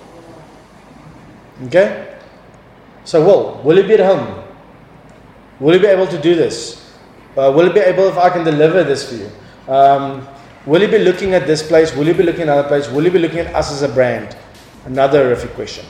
Okay. 1.67 2.17
So, 3.05 3.25
will 3.25 3.63
will 3.63 3.77
you 3.77 3.85
be 3.85 3.95
at 3.95 4.01
home? 4.01 4.43
Will 5.61 5.75
you 5.75 5.81
be 5.81 5.87
able 5.87 6.07
to 6.07 6.21
do 6.21 6.35
this? 6.35 6.86
Uh, 7.37 7.53
will 7.55 7.67
you 7.67 7.73
be 7.73 7.81
able 7.81 8.09
if 8.09 8.17
I 8.17 8.31
can 8.31 8.45
deliver 8.45 8.83
this 8.83 9.09
for 9.09 9.17
you? 9.17 9.31
Um, 9.69 10.27
will 10.65 10.81
you 10.81 10.89
be 10.89 10.99
looking 10.99 11.35
at 11.35 11.47
this 11.47 11.63
place? 11.63 11.95
Will 11.95 12.07
you 12.07 12.15
be 12.15 12.23
looking 12.23 12.43
at 12.43 12.49
another 12.49 12.69
place? 12.69 12.89
Will 12.89 13.05
you 13.05 13.11
be 13.11 13.19
looking 13.19 13.41
at 13.41 13.55
us 13.55 13.71
as 13.71 13.83
a 13.83 13.89
brand? 13.89 14.37
Another 14.87 15.25
horrific 15.25 15.53
question. 15.55 15.85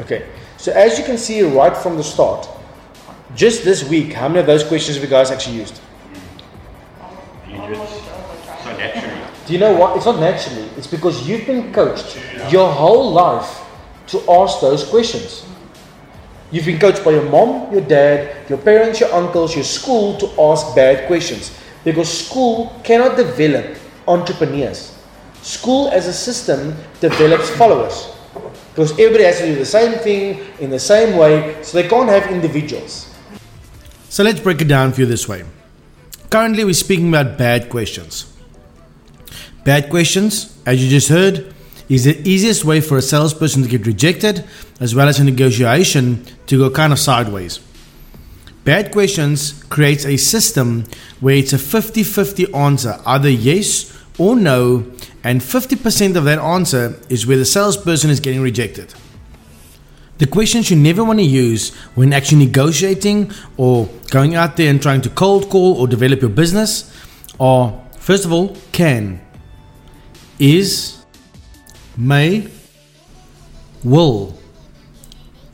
Okay. 0.00 0.26
So 0.56 0.72
as 0.72 0.98
you 0.98 1.04
can 1.04 1.18
see 1.18 1.42
right 1.42 1.76
from 1.76 1.96
the 1.96 2.04
start, 2.04 2.48
just 3.34 3.64
this 3.64 3.86
week, 3.88 4.12
how 4.12 4.28
many 4.28 4.40
of 4.40 4.46
those 4.46 4.64
questions 4.64 4.96
have 4.96 5.04
you 5.04 5.10
guys 5.10 5.30
actually 5.30 5.56
used? 5.56 5.80
You 7.48 7.58
just 7.58 8.04
so 8.64 8.76
naturally. 8.76 9.22
Do 9.46 9.52
you 9.52 9.58
know 9.58 9.76
what? 9.76 9.96
It's 9.96 10.06
not 10.06 10.18
naturally. 10.18 10.68
It's 10.76 10.86
because 10.86 11.28
you've 11.28 11.46
been 11.46 11.72
coached 11.72 12.18
your 12.50 12.72
whole 12.72 13.12
life 13.12 13.62
to 14.08 14.30
ask 14.30 14.60
those 14.60 14.88
questions. 14.88 15.45
You've 16.52 16.66
been 16.66 16.78
coached 16.78 17.04
by 17.04 17.10
your 17.10 17.28
mom, 17.28 17.72
your 17.72 17.82
dad, 17.82 18.48
your 18.48 18.58
parents, 18.58 19.00
your 19.00 19.12
uncles, 19.12 19.54
your 19.54 19.64
school 19.64 20.16
to 20.18 20.26
ask 20.40 20.74
bad 20.76 21.06
questions. 21.08 21.56
Because 21.84 22.26
school 22.26 22.74
cannot 22.84 23.16
develop 23.16 23.76
entrepreneurs. 24.06 24.96
School 25.42 25.88
as 25.88 26.06
a 26.06 26.12
system 26.12 26.76
develops 27.00 27.50
followers. 27.50 28.12
Because 28.70 28.92
everybody 28.92 29.24
has 29.24 29.38
to 29.38 29.46
do 29.46 29.54
the 29.56 29.64
same 29.64 29.98
thing 29.98 30.40
in 30.60 30.70
the 30.70 30.78
same 30.78 31.16
way, 31.16 31.62
so 31.62 31.80
they 31.80 31.88
can't 31.88 32.08
have 32.08 32.30
individuals. 32.30 33.12
So 34.08 34.22
let's 34.22 34.40
break 34.40 34.60
it 34.60 34.68
down 34.68 34.92
for 34.92 35.00
you 35.00 35.06
this 35.06 35.28
way. 35.28 35.44
Currently, 36.30 36.64
we're 36.64 36.74
speaking 36.74 37.08
about 37.08 37.38
bad 37.38 37.70
questions. 37.70 38.32
Bad 39.64 39.90
questions, 39.90 40.56
as 40.64 40.82
you 40.82 40.88
just 40.88 41.08
heard, 41.08 41.54
is 41.88 42.04
the 42.04 42.28
easiest 42.28 42.64
way 42.64 42.80
for 42.80 42.96
a 42.96 43.02
salesperson 43.02 43.62
to 43.62 43.68
get 43.68 43.86
rejected, 43.86 44.44
as 44.80 44.94
well 44.94 45.08
as 45.08 45.18
a 45.18 45.24
negotiation 45.24 46.24
to 46.46 46.58
go 46.58 46.70
kind 46.70 46.92
of 46.92 46.98
sideways. 46.98 47.60
Bad 48.64 48.90
questions 48.90 49.62
creates 49.64 50.04
a 50.04 50.16
system 50.16 50.84
where 51.20 51.36
it's 51.36 51.52
a 51.52 51.58
50 51.58 52.02
50 52.02 52.52
answer, 52.52 53.00
either 53.06 53.30
yes 53.30 53.92
or 54.18 54.34
no, 54.34 54.90
and 55.22 55.40
50% 55.40 56.16
of 56.16 56.24
that 56.24 56.38
answer 56.38 56.98
is 57.08 57.26
where 57.26 57.36
the 57.36 57.44
salesperson 57.44 58.10
is 58.10 58.20
getting 58.20 58.40
rejected. 58.40 58.94
The 60.18 60.26
questions 60.26 60.70
you 60.70 60.76
never 60.76 61.04
want 61.04 61.18
to 61.18 61.24
use 61.24 61.74
when 61.94 62.12
actually 62.12 62.46
negotiating 62.46 63.30
or 63.56 63.88
going 64.10 64.34
out 64.34 64.56
there 64.56 64.70
and 64.70 64.80
trying 64.80 65.02
to 65.02 65.10
cold 65.10 65.50
call 65.50 65.74
or 65.80 65.86
develop 65.86 66.22
your 66.22 66.30
business 66.30 66.90
are 67.38 67.86
first 68.06 68.24
of 68.24 68.32
all, 68.32 68.56
can, 68.70 69.20
is, 70.38 70.95
may, 71.96 72.48
will, 73.82 74.38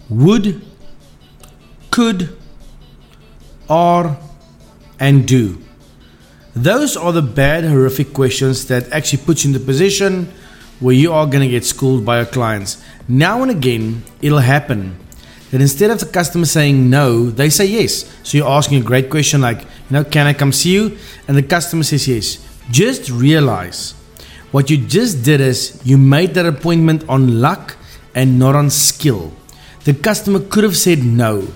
would, 0.09 0.63
could, 1.91 2.37
are, 3.69 4.19
and 4.99 5.27
do. 5.27 5.59
Those 6.55 6.97
are 6.97 7.13
the 7.13 7.23
bad, 7.23 7.65
horrific 7.65 8.13
questions 8.13 8.67
that 8.67 8.91
actually 8.93 9.23
put 9.25 9.45
you 9.45 9.49
in 9.49 9.55
the 9.55 9.65
position 9.65 10.31
where 10.81 10.95
you 10.95 11.13
are 11.13 11.27
going 11.27 11.41
to 11.41 11.49
get 11.49 11.65
schooled 11.65 12.05
by 12.05 12.19
your 12.19 12.27
clients. 12.27 12.83
Now 13.09 13.43
and 13.43 13.51
again, 13.51 14.03
it'll 14.21 14.39
happen 14.39 14.97
that 15.51 15.61
instead 15.61 15.91
of 15.91 16.01
the 16.01 16.07
customer 16.07 16.45
saying 16.45 16.91
no, 16.91 17.31
they 17.31 17.51
say 17.51 17.67
yes. 17.67 18.05
So 18.23 18.39
you're 18.39 18.49
asking 18.49 18.79
a 18.79 18.85
great 18.85 19.09
question 19.09 19.41
like, 19.41 19.61
you 19.61 19.67
know, 19.91 20.05
can 20.05 20.27
I 20.27 20.33
come 20.33 20.53
see 20.53 20.73
you? 20.73 20.99
And 21.29 21.37
the 21.37 21.43
customer 21.43 21.85
says 21.85 22.09
yes. 22.09 22.39
Just 22.71 23.11
realize 23.11 23.95
what 24.53 24.71
you 24.71 24.77
just 24.77 25.25
did 25.25 25.41
is 25.41 25.81
you 25.85 25.99
made 25.99 26.35
that 26.35 26.47
appointment 26.47 27.09
on 27.09 27.41
luck 27.41 27.77
and 28.15 28.39
not 28.39 28.55
on 28.55 28.71
skill. 28.71 29.33
The 29.85 29.95
customer 29.95 30.41
could 30.41 30.65
have 30.65 30.77
said 30.77 31.03
no. 31.03 31.49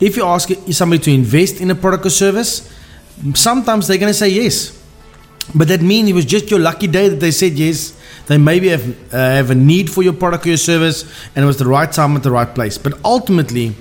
If 0.00 0.16
you 0.16 0.24
ask 0.24 0.50
somebody 0.70 1.00
to 1.04 1.12
invest 1.12 1.60
in 1.60 1.70
a 1.70 1.74
product 1.74 2.06
or 2.06 2.10
service, 2.10 2.68
sometimes 3.34 3.86
they're 3.86 3.98
going 3.98 4.10
to 4.10 4.18
say 4.18 4.30
yes. 4.30 4.78
But 5.54 5.68
that 5.68 5.82
means 5.82 6.08
it 6.08 6.14
was 6.14 6.24
just 6.24 6.50
your 6.50 6.58
lucky 6.58 6.86
day 6.86 7.08
that 7.08 7.20
they 7.20 7.30
said 7.30 7.52
yes. 7.52 7.98
They 8.26 8.38
maybe 8.38 8.68
have, 8.68 9.12
uh, 9.12 9.16
have 9.16 9.50
a 9.50 9.54
need 9.54 9.90
for 9.90 10.02
your 10.02 10.12
product 10.12 10.46
or 10.46 10.50
your 10.50 10.58
service, 10.58 11.02
and 11.36 11.44
it 11.44 11.46
was 11.46 11.58
the 11.58 11.66
right 11.66 11.90
time 11.90 12.16
at 12.16 12.22
the 12.22 12.30
right 12.30 12.52
place. 12.52 12.78
But 12.78 12.94
ultimately, 13.04 13.74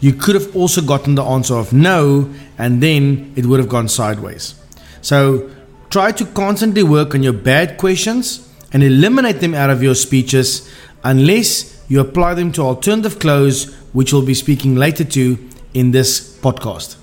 you 0.00 0.12
could 0.12 0.34
have 0.34 0.54
also 0.54 0.82
gotten 0.82 1.14
the 1.14 1.22
answer 1.22 1.54
of 1.54 1.72
no, 1.72 2.30
and 2.58 2.82
then 2.82 3.32
it 3.36 3.46
would 3.46 3.60
have 3.60 3.68
gone 3.68 3.88
sideways. 3.88 4.54
So 5.00 5.50
try 5.94 6.10
to 6.10 6.24
constantly 6.24 6.82
work 6.82 7.14
on 7.14 7.22
your 7.22 7.32
bad 7.32 7.78
questions 7.78 8.50
and 8.72 8.82
eliminate 8.82 9.38
them 9.38 9.54
out 9.54 9.70
of 9.70 9.80
your 9.80 9.94
speeches 9.94 10.68
unless 11.04 11.84
you 11.88 12.00
apply 12.00 12.34
them 12.34 12.50
to 12.50 12.60
alternative 12.60 13.20
close, 13.20 13.72
which 13.92 14.12
we'll 14.12 14.26
be 14.26 14.34
speaking 14.34 14.74
later 14.74 15.04
to 15.04 15.38
in 15.72 15.92
this 15.92 16.36
podcast. 16.38 16.96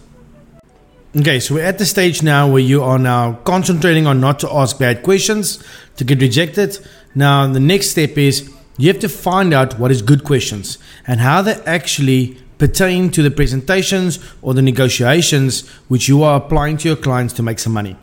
Okay, 1.17 1.39
so 1.39 1.55
we're 1.55 1.63
at 1.63 1.77
the 1.77 1.85
stage 1.85 2.21
now 2.21 2.51
where 2.51 2.61
you 2.61 2.83
are 2.83 2.99
now 2.99 3.39
concentrating 3.45 4.07
on 4.07 4.19
not 4.19 4.39
to 4.39 4.51
ask 4.51 4.77
bad 4.77 5.03
questions 5.03 5.63
to 5.95 6.03
get 6.03 6.19
rejected. 6.19 6.77
Now, 7.15 7.47
the 7.47 7.61
next 7.61 7.91
step 7.91 8.17
is 8.17 8.51
you 8.77 8.89
have 8.89 8.99
to 8.99 9.07
find 9.07 9.53
out 9.53 9.79
what 9.79 9.91
is 9.91 10.01
good 10.01 10.25
questions 10.25 10.77
and 11.07 11.21
how 11.21 11.41
they 11.41 11.53
actually 11.63 12.41
pertain 12.57 13.09
to 13.11 13.23
the 13.23 13.31
presentations 13.31 14.19
or 14.41 14.53
the 14.53 14.61
negotiations 14.61 15.65
which 15.87 16.09
you 16.09 16.23
are 16.23 16.35
applying 16.35 16.75
to 16.75 16.89
your 16.89 16.97
clients 16.97 17.33
to 17.35 17.41
make 17.41 17.57
some 17.57 17.71
money. 17.71 17.95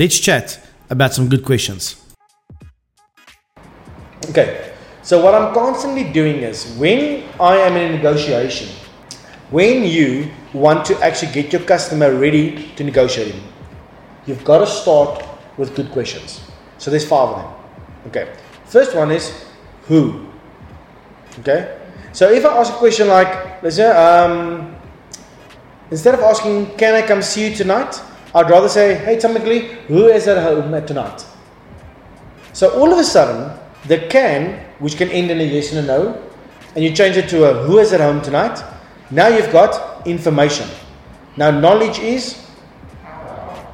Let's 0.00 0.18
chat 0.18 0.58
about 0.88 1.12
some 1.12 1.28
good 1.28 1.44
questions. 1.44 2.02
Okay, 4.30 4.72
so 5.02 5.22
what 5.22 5.34
I'm 5.34 5.52
constantly 5.52 6.04
doing 6.04 6.36
is 6.36 6.64
when 6.78 7.24
I 7.38 7.56
am 7.56 7.76
in 7.76 7.92
a 7.92 7.96
negotiation, 7.96 8.68
when 9.50 9.84
you 9.84 10.30
want 10.54 10.86
to 10.86 10.98
actually 11.04 11.32
get 11.32 11.52
your 11.52 11.60
customer 11.64 12.14
ready 12.14 12.72
to 12.76 12.82
negotiate 12.82 13.34
you've 14.24 14.42
got 14.42 14.60
to 14.60 14.66
start 14.66 15.22
with 15.58 15.76
good 15.76 15.90
questions. 15.90 16.40
So 16.78 16.90
there's 16.90 17.06
five 17.06 17.28
of 17.28 17.36
them. 17.42 17.52
Okay, 18.06 18.32
first 18.64 18.96
one 18.96 19.10
is 19.10 19.30
who. 19.82 20.26
Okay, 21.40 21.76
so 22.14 22.32
if 22.32 22.46
I 22.46 22.56
ask 22.56 22.72
a 22.72 22.76
question 22.76 23.08
like, 23.08 23.60
say, 23.68 23.90
um, 23.90 24.74
instead 25.90 26.14
of 26.14 26.20
asking, 26.20 26.74
can 26.78 26.94
I 26.94 27.06
come 27.06 27.20
see 27.20 27.50
you 27.50 27.54
tonight? 27.54 28.00
I'd 28.34 28.48
rather 28.48 28.68
say, 28.68 28.94
hey, 28.94 29.18
typically, 29.18 29.68
who 29.88 30.06
is 30.06 30.28
at 30.28 30.40
home 30.42 30.72
at 30.74 30.86
tonight? 30.86 31.24
So 32.52 32.70
all 32.78 32.92
of 32.92 32.98
a 32.98 33.04
sudden, 33.04 33.58
the 33.86 33.98
can, 34.08 34.58
which 34.78 34.96
can 34.96 35.08
end 35.10 35.30
in 35.30 35.40
a 35.40 35.44
yes 35.44 35.72
and 35.72 35.84
a 35.84 35.86
no, 35.86 36.30
and 36.74 36.84
you 36.84 36.92
change 36.94 37.16
it 37.16 37.28
to 37.30 37.50
a 37.50 37.62
who 37.64 37.78
is 37.78 37.92
at 37.92 38.00
home 38.00 38.22
tonight, 38.22 38.62
now 39.10 39.26
you've 39.26 39.50
got 39.50 40.06
information. 40.06 40.68
Now 41.36 41.50
knowledge 41.50 41.98
is, 41.98 42.46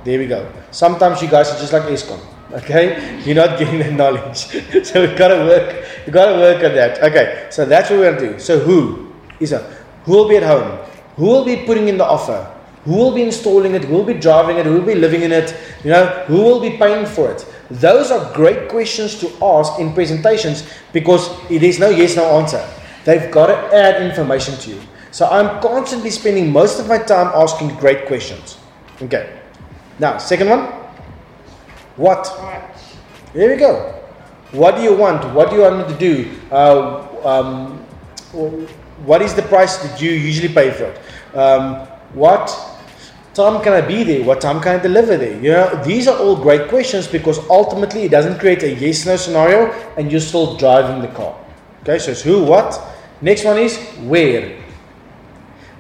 there 0.05 0.19
we 0.19 0.27
go. 0.27 0.51
Sometimes 0.71 1.21
you 1.21 1.29
guys 1.29 1.51
are 1.51 1.59
just 1.59 1.73
like 1.75 1.83
Eskom, 1.85 2.21
okay? 2.53 3.21
You're 3.25 3.35
not 3.37 3.59
getting 3.59 3.81
the 3.81 3.91
knowledge. 3.91 4.37
so 4.87 5.07
we've 5.07 5.19
got 5.19 5.29
to 5.29 5.45
work, 5.45 5.85
we've 6.07 6.15
got 6.15 6.33
to 6.33 6.39
work 6.39 6.65
on 6.65 6.75
that. 6.75 7.03
Okay, 7.03 7.49
so 7.51 7.67
that's 7.67 7.91
what 7.91 7.99
we're 7.99 8.13
going 8.13 8.25
to 8.25 8.33
do. 8.35 8.39
So 8.39 8.59
who 8.61 9.13
is 9.39 9.53
a, 9.53 9.59
who 10.05 10.13
will 10.13 10.29
be 10.29 10.37
at 10.37 10.45
home? 10.45 10.79
Who 11.17 11.27
will 11.27 11.45
be 11.45 11.65
putting 11.67 11.89
in 11.89 11.99
the 11.99 12.05
offer? 12.05 12.56
Who 12.87 12.95
will 12.95 13.13
be 13.13 13.23
installing 13.23 13.75
it? 13.75 13.85
Who 13.85 13.95
will 13.95 14.05
be 14.05 14.15
driving 14.15 14.59
it? 14.59 14.65
Who 14.65 14.75
will 14.75 14.87
be 14.87 14.95
living 14.95 15.23
in 15.23 15.33
it? 15.33 15.57
You 15.83 15.91
know, 15.91 16.07
who 16.29 16.37
will 16.37 16.61
be 16.61 16.79
paying 16.79 17.05
for 17.05 17.33
it? 17.33 17.45
Those 17.69 18.13
are 18.13 18.33
great 18.33 18.69
questions 18.69 19.19
to 19.19 19.31
ask 19.45 19.81
in 19.81 19.93
presentations 19.93 20.63
because 20.93 21.29
it 21.51 21.65
is 21.65 21.81
no 21.81 21.91
yes, 21.91 22.15
no 22.15 22.25
answer. 22.39 22.65
They've 23.05 23.29
got 23.31 23.49
to 23.49 23.77
add 23.77 24.01
information 24.03 24.55
to 24.59 24.71
you. 24.71 24.81
So 25.11 25.27
I'm 25.27 25.61
constantly 25.61 26.11
spending 26.11 26.53
most 26.53 26.79
of 26.79 26.87
my 26.87 26.99
time 26.99 27.33
asking 27.35 27.75
great 27.77 28.07
questions. 28.07 28.57
Okay. 29.03 29.37
Now, 29.99 30.19
second 30.19 30.49
one. 30.49 30.67
What? 31.97 32.25
There 33.33 33.51
we 33.51 33.57
go. 33.57 34.01
What 34.53 34.77
do 34.77 34.83
you 34.83 34.95
want? 34.95 35.35
What 35.35 35.51
do 35.51 35.57
you 35.57 35.63
want 35.63 35.89
me 35.89 35.93
to 35.93 35.99
do? 35.99 36.39
Uh, 36.53 37.07
um, 37.25 37.79
what 39.05 39.23
is 39.23 39.35
the 39.35 39.43
price 39.43 39.77
that 39.79 40.01
you 40.01 40.13
usually 40.13 40.53
pay 40.55 40.71
for 40.71 40.85
it? 40.85 41.37
Um, 41.37 41.87
what 42.15 42.76
time 43.37 43.63
can 43.63 43.73
I 43.73 43.81
be 43.83 44.03
there? 44.03 44.25
What 44.25 44.41
time 44.41 44.61
can 44.61 44.79
I 44.81 44.83
deliver 44.83 45.17
there? 45.17 45.37
You 45.37 45.53
know, 45.53 45.83
these 45.85 46.09
are 46.09 46.19
all 46.19 46.37
great 46.37 46.69
questions 46.69 47.07
because 47.07 47.39
ultimately 47.51 48.03
it 48.05 48.11
doesn't 48.11 48.39
create 48.39 48.63
a 48.63 48.73
yes 48.75 49.07
no 49.07 49.17
scenario 49.17 49.71
and 49.97 50.11
you're 50.11 50.21
still 50.21 50.57
driving 50.57 51.03
the 51.03 51.09
car. 51.09 51.37
Okay, 51.83 51.99
so 51.99 52.11
it's 52.13 52.23
who, 52.23 52.43
what. 52.43 52.81
Next 53.21 53.45
one 53.45 53.59
is 53.59 53.79
where. 54.01 54.63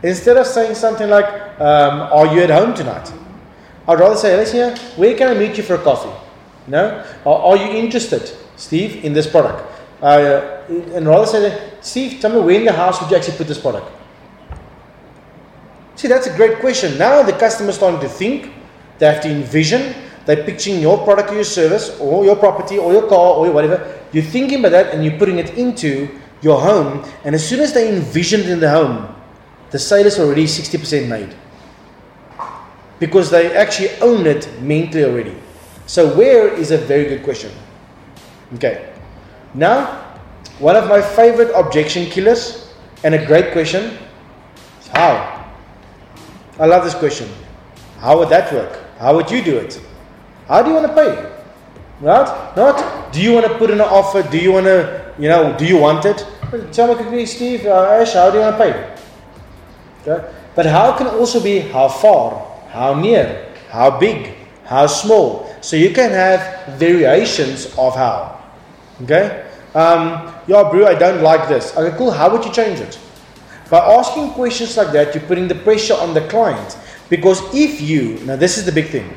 Instead 0.02 0.36
of 0.36 0.46
saying 0.46 0.75
something 0.75 1.08
like, 1.08 1.26
um, 1.60 2.00
Are 2.12 2.26
you 2.34 2.42
at 2.42 2.50
home 2.50 2.75
tonight? 2.75 3.12
I'd 3.88 3.98
rather 3.98 4.16
say, 4.16 4.50
here, 4.52 4.76
where 4.96 5.16
can 5.16 5.28
I 5.28 5.38
meet 5.38 5.56
you 5.56 5.62
for 5.62 5.75
a 5.75 5.82
coffee? 5.82 6.12
No? 6.66 7.04
Or 7.25 7.38
are 7.40 7.56
you 7.56 7.70
interested, 7.78 8.30
Steve, 8.56 9.04
in 9.04 9.12
this 9.12 9.26
product? 9.26 9.64
Uh, 10.02 10.62
and 10.94 11.06
rather 11.06 11.26
say, 11.26 11.72
Steve, 11.80 12.20
tell 12.20 12.32
me 12.32 12.40
where 12.40 12.58
in 12.58 12.64
the 12.64 12.72
house 12.72 13.00
would 13.00 13.10
you 13.10 13.16
actually 13.16 13.38
put 13.38 13.46
this 13.48 13.60
product? 13.60 13.86
See, 15.97 16.09
that's 16.09 16.26
a 16.26 16.37
great 16.37 16.61
question. 16.61 16.99
Now 16.99 17.23
the 17.23 17.33
customer's 17.33 17.76
starting 17.76 18.00
to 18.00 18.09
think, 18.09 18.53
they 18.99 19.07
have 19.07 19.23
to 19.23 19.31
envision, 19.31 19.95
they're 20.26 20.45
picturing 20.45 20.81
your 20.81 20.99
product 21.05 21.31
or 21.31 21.35
your 21.35 21.45
service 21.45 21.99
or 22.00 22.25
your 22.25 22.37
property 22.37 22.79
or 22.79 22.93
your 22.93 23.09
car 23.09 23.37
or 23.37 23.50
whatever. 23.50 23.99
You're 24.12 24.25
thinking 24.25 24.59
about 24.59 24.73
that 24.73 24.95
and 24.95 25.05
you're 25.05 25.19
putting 25.19 25.38
it 25.38 25.57
into 25.57 26.09
your 26.43 26.61
home. 26.61 27.09
And 27.25 27.35
as 27.35 27.49
soon 27.49 27.61
as 27.61 27.73
they 27.73 27.95
envision 27.95 28.41
it 28.41 28.49
in 28.49 28.61
the 28.61 28.71
home, 28.71 29.15
the 29.71 29.79
sale 29.79 30.07
is 30.07 30.19
already 30.19 30.45
60% 30.45 31.09
made. 31.09 31.35
Because 32.99 33.31
they 33.31 33.55
actually 33.57 33.91
own 34.00 34.26
it 34.26 34.49
mentally 34.61 35.05
already. 35.05 35.37
So, 35.87 36.17
where 36.17 36.49
is 36.49 36.73
a 36.73 36.79
very 36.79 37.05
good 37.05 37.23
question. 37.23 37.53
Okay. 38.55 38.93
Now, 39.55 40.19
one 40.59 40.76
of 40.76 40.88
my 40.88 41.00
favorite 41.00 41.53
objection 41.55 42.07
killers 42.07 42.75
and 43.05 43.15
a 43.15 43.25
great 43.25 43.53
question 43.53 43.97
is 44.81 44.88
how? 44.88 45.36
I 46.58 46.66
love 46.66 46.84
this 46.84 46.94
question. 46.94 47.28
How 47.98 48.18
would 48.18 48.28
that 48.30 48.52
work? 48.52 48.78
How 48.98 49.14
would 49.14 49.30
you 49.30 49.42
do 49.42 49.56
it? 49.58 49.80
How 50.48 50.62
do 50.62 50.70
you 50.70 50.76
want 50.76 50.86
to 50.88 50.94
pay? 50.94 51.32
Right? 52.00 52.56
Not 52.56 53.12
do 53.12 53.22
you 53.22 53.32
want 53.32 53.46
to 53.46 53.58
put 53.58 53.70
in 53.70 53.80
an 53.80 53.88
offer? 53.88 54.22
Do 54.22 54.38
you 54.38 54.52
want 54.52 54.66
to, 54.66 55.14
you 55.18 55.28
know, 55.28 55.56
do 55.56 55.66
you 55.66 55.78
want 55.78 56.04
it? 56.04 56.26
Tell 56.72 56.88
me 56.88 56.94
quickly, 56.94 57.26
Steve, 57.26 57.66
uh, 57.66 57.98
Ash, 58.00 58.12
how 58.12 58.30
do 58.30 58.38
you 58.38 58.44
want 58.44 58.56
to 58.56 58.62
pay? 58.64 58.94
Okay? 60.06 60.32
But 60.54 60.66
how 60.66 60.96
can 60.96 61.08
also 61.08 61.42
be 61.42 61.60
how 61.60 61.88
far, 61.88 62.60
how 62.70 62.94
near, 62.94 63.52
how 63.70 63.98
big, 63.98 64.34
how 64.64 64.86
small. 64.86 65.54
So 65.60 65.76
you 65.76 65.90
can 65.90 66.10
have 66.10 66.78
variations 66.78 67.66
of 67.78 67.94
how. 67.94 68.42
Okay? 69.02 69.44
Um, 69.75 70.32
yeah, 70.46 70.68
bro, 70.70 70.86
I 70.86 70.94
don't 70.94 71.22
like 71.22 71.48
this. 71.48 71.76
Okay, 71.76 71.96
cool. 71.98 72.10
How 72.10 72.30
would 72.30 72.44
you 72.44 72.52
change 72.52 72.80
it? 72.80 72.98
By 73.70 73.78
asking 73.78 74.30
questions 74.30 74.76
like 74.76 74.92
that, 74.92 75.14
you're 75.14 75.25
putting 75.25 75.49
the 75.49 75.54
pressure 75.54 75.94
on 75.94 76.14
the 76.14 76.26
client. 76.28 76.78
Because 77.08 77.40
if 77.54 77.80
you, 77.80 78.18
now 78.25 78.37
this 78.37 78.58
is 78.58 78.64
the 78.64 78.73
big 78.73 78.88
thing, 78.88 79.08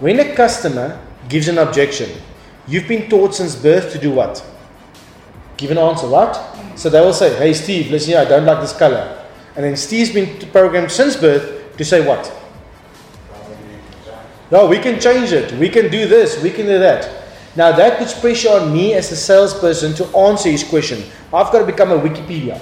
when 0.00 0.20
a 0.20 0.34
customer 0.34 1.00
gives 1.28 1.48
an 1.48 1.58
objection, 1.58 2.10
you've 2.66 2.88
been 2.88 3.08
taught 3.08 3.34
since 3.34 3.54
birth 3.54 3.92
to 3.92 3.98
do 3.98 4.12
what? 4.12 4.44
Give 5.56 5.70
an 5.70 5.78
answer, 5.78 6.06
right? 6.06 6.34
So 6.76 6.90
they 6.90 7.00
will 7.00 7.14
say, 7.14 7.36
hey 7.36 7.54
Steve, 7.54 7.90
listen 7.90 8.10
here, 8.10 8.20
I 8.20 8.24
don't 8.24 8.44
like 8.44 8.60
this 8.60 8.76
color. 8.76 9.24
And 9.56 9.64
then 9.64 9.76
Steve's 9.76 10.12
been 10.12 10.38
programmed 10.50 10.90
since 10.90 11.16
birth 11.16 11.76
to 11.76 11.84
say 11.84 12.06
what? 12.06 12.32
No, 14.50 14.66
we 14.66 14.78
can 14.78 15.00
change 15.00 15.32
it. 15.32 15.52
We 15.52 15.68
can 15.68 15.90
do 15.90 16.06
this. 16.06 16.42
We 16.42 16.50
can 16.50 16.66
do 16.66 16.78
that. 16.78 17.24
Now 17.56 17.72
that 17.72 17.98
puts 17.98 18.18
pressure 18.18 18.50
on 18.50 18.72
me 18.72 18.94
as 18.94 19.10
a 19.12 19.16
salesperson 19.16 19.94
to 19.94 20.04
answer 20.16 20.50
his 20.50 20.64
question. 20.64 21.02
I've 21.32 21.50
got 21.52 21.60
to 21.60 21.66
become 21.66 21.92
a 21.92 21.98
Wikipedia. 21.98 22.60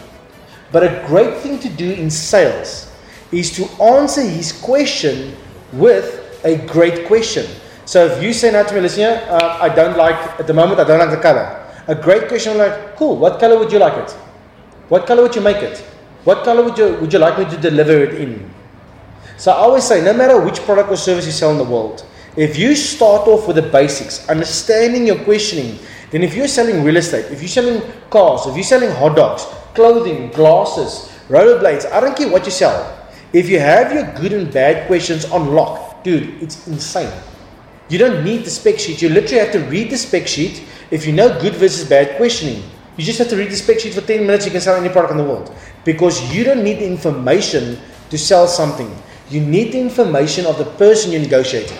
But 0.72 0.82
a 0.82 1.04
great 1.06 1.36
thing 1.38 1.58
to 1.60 1.68
do 1.68 1.92
in 1.92 2.10
sales 2.10 2.90
is 3.30 3.50
to 3.56 3.64
answer 3.82 4.22
his 4.22 4.52
question 4.52 5.36
with 5.72 6.40
a 6.44 6.56
great 6.66 7.06
question. 7.06 7.46
So 7.84 8.06
if 8.06 8.22
you 8.22 8.32
say 8.32 8.52
now 8.52 8.62
to 8.62 8.74
me, 8.74 8.80
listen 8.80 9.04
uh, 9.04 9.58
I 9.60 9.68
don't 9.68 9.96
like, 9.96 10.16
at 10.40 10.46
the 10.46 10.54
moment, 10.54 10.80
I 10.80 10.84
don't 10.84 10.98
like 10.98 11.10
the 11.10 11.22
color. 11.22 11.58
A 11.88 11.94
great 11.94 12.28
question 12.28 12.56
like, 12.58 12.96
cool, 12.96 13.16
what 13.16 13.38
color 13.38 13.58
would 13.58 13.72
you 13.72 13.78
like 13.78 13.94
it? 13.94 14.10
What 14.88 15.06
color 15.06 15.22
would 15.22 15.34
you 15.34 15.42
make 15.42 15.58
it? 15.58 15.78
What 16.24 16.44
color 16.44 16.62
would 16.62 16.78
you, 16.78 16.94
would 17.00 17.12
you 17.12 17.18
like 17.18 17.38
me 17.38 17.44
to 17.44 17.60
deliver 17.60 17.92
it 17.92 18.14
in? 18.14 18.48
So 19.36 19.50
I 19.50 19.56
always 19.56 19.84
say, 19.84 20.04
no 20.04 20.12
matter 20.12 20.40
which 20.40 20.60
product 20.60 20.90
or 20.90 20.96
service 20.96 21.26
you 21.26 21.32
sell 21.32 21.50
in 21.50 21.58
the 21.58 21.64
world, 21.64 22.06
if 22.36 22.56
you 22.56 22.74
start 22.76 23.26
off 23.26 23.46
with 23.46 23.56
the 23.56 23.62
basics, 23.62 24.28
understanding 24.28 25.06
your 25.06 25.22
questioning, 25.24 25.78
then 26.10 26.22
if 26.22 26.34
you're 26.34 26.48
selling 26.48 26.84
real 26.84 26.96
estate, 26.96 27.26
if 27.32 27.40
you're 27.40 27.48
selling 27.48 27.82
cars, 28.08 28.46
if 28.46 28.54
you're 28.54 28.64
selling 28.64 28.90
hot 28.90 29.16
dogs, 29.16 29.46
clothing, 29.74 30.30
glasses, 30.30 31.10
rollerblades, 31.28 31.90
I 31.90 32.00
don't 32.00 32.16
care 32.16 32.28
what 32.28 32.44
you 32.44 32.50
sell. 32.50 32.98
If 33.32 33.48
you 33.48 33.58
have 33.58 33.92
your 33.92 34.12
good 34.12 34.32
and 34.32 34.52
bad 34.52 34.86
questions 34.86 35.24
on 35.26 35.54
lock, 35.54 36.04
dude, 36.04 36.42
it's 36.42 36.66
insane. 36.66 37.12
You 37.88 37.98
don't 37.98 38.24
need 38.24 38.44
the 38.44 38.50
spec 38.50 38.78
sheet. 38.78 39.02
You 39.02 39.08
literally 39.08 39.38
have 39.38 39.52
to 39.52 39.60
read 39.70 39.90
the 39.90 39.96
spec 39.96 40.26
sheet. 40.26 40.62
If 40.90 41.06
you 41.06 41.12
know 41.12 41.40
good 41.40 41.54
versus 41.54 41.88
bad 41.88 42.16
questioning, 42.16 42.62
you 42.96 43.04
just 43.04 43.18
have 43.18 43.28
to 43.28 43.36
read 43.36 43.50
the 43.50 43.56
spec 43.56 43.80
sheet 43.80 43.94
for 43.94 44.02
10 44.02 44.20
minutes. 44.26 44.44
You 44.44 44.52
can 44.52 44.60
sell 44.60 44.76
any 44.76 44.88
product 44.88 45.12
in 45.12 45.18
the 45.18 45.24
world 45.24 45.54
because 45.84 46.34
you 46.34 46.44
don't 46.44 46.62
need 46.62 46.78
the 46.80 46.86
information 46.86 47.78
to 48.10 48.18
sell 48.18 48.46
something. 48.46 48.94
You 49.30 49.40
need 49.40 49.72
the 49.72 49.80
information 49.80 50.44
of 50.44 50.58
the 50.58 50.64
person 50.64 51.12
you're 51.12 51.22
negotiating. 51.22 51.78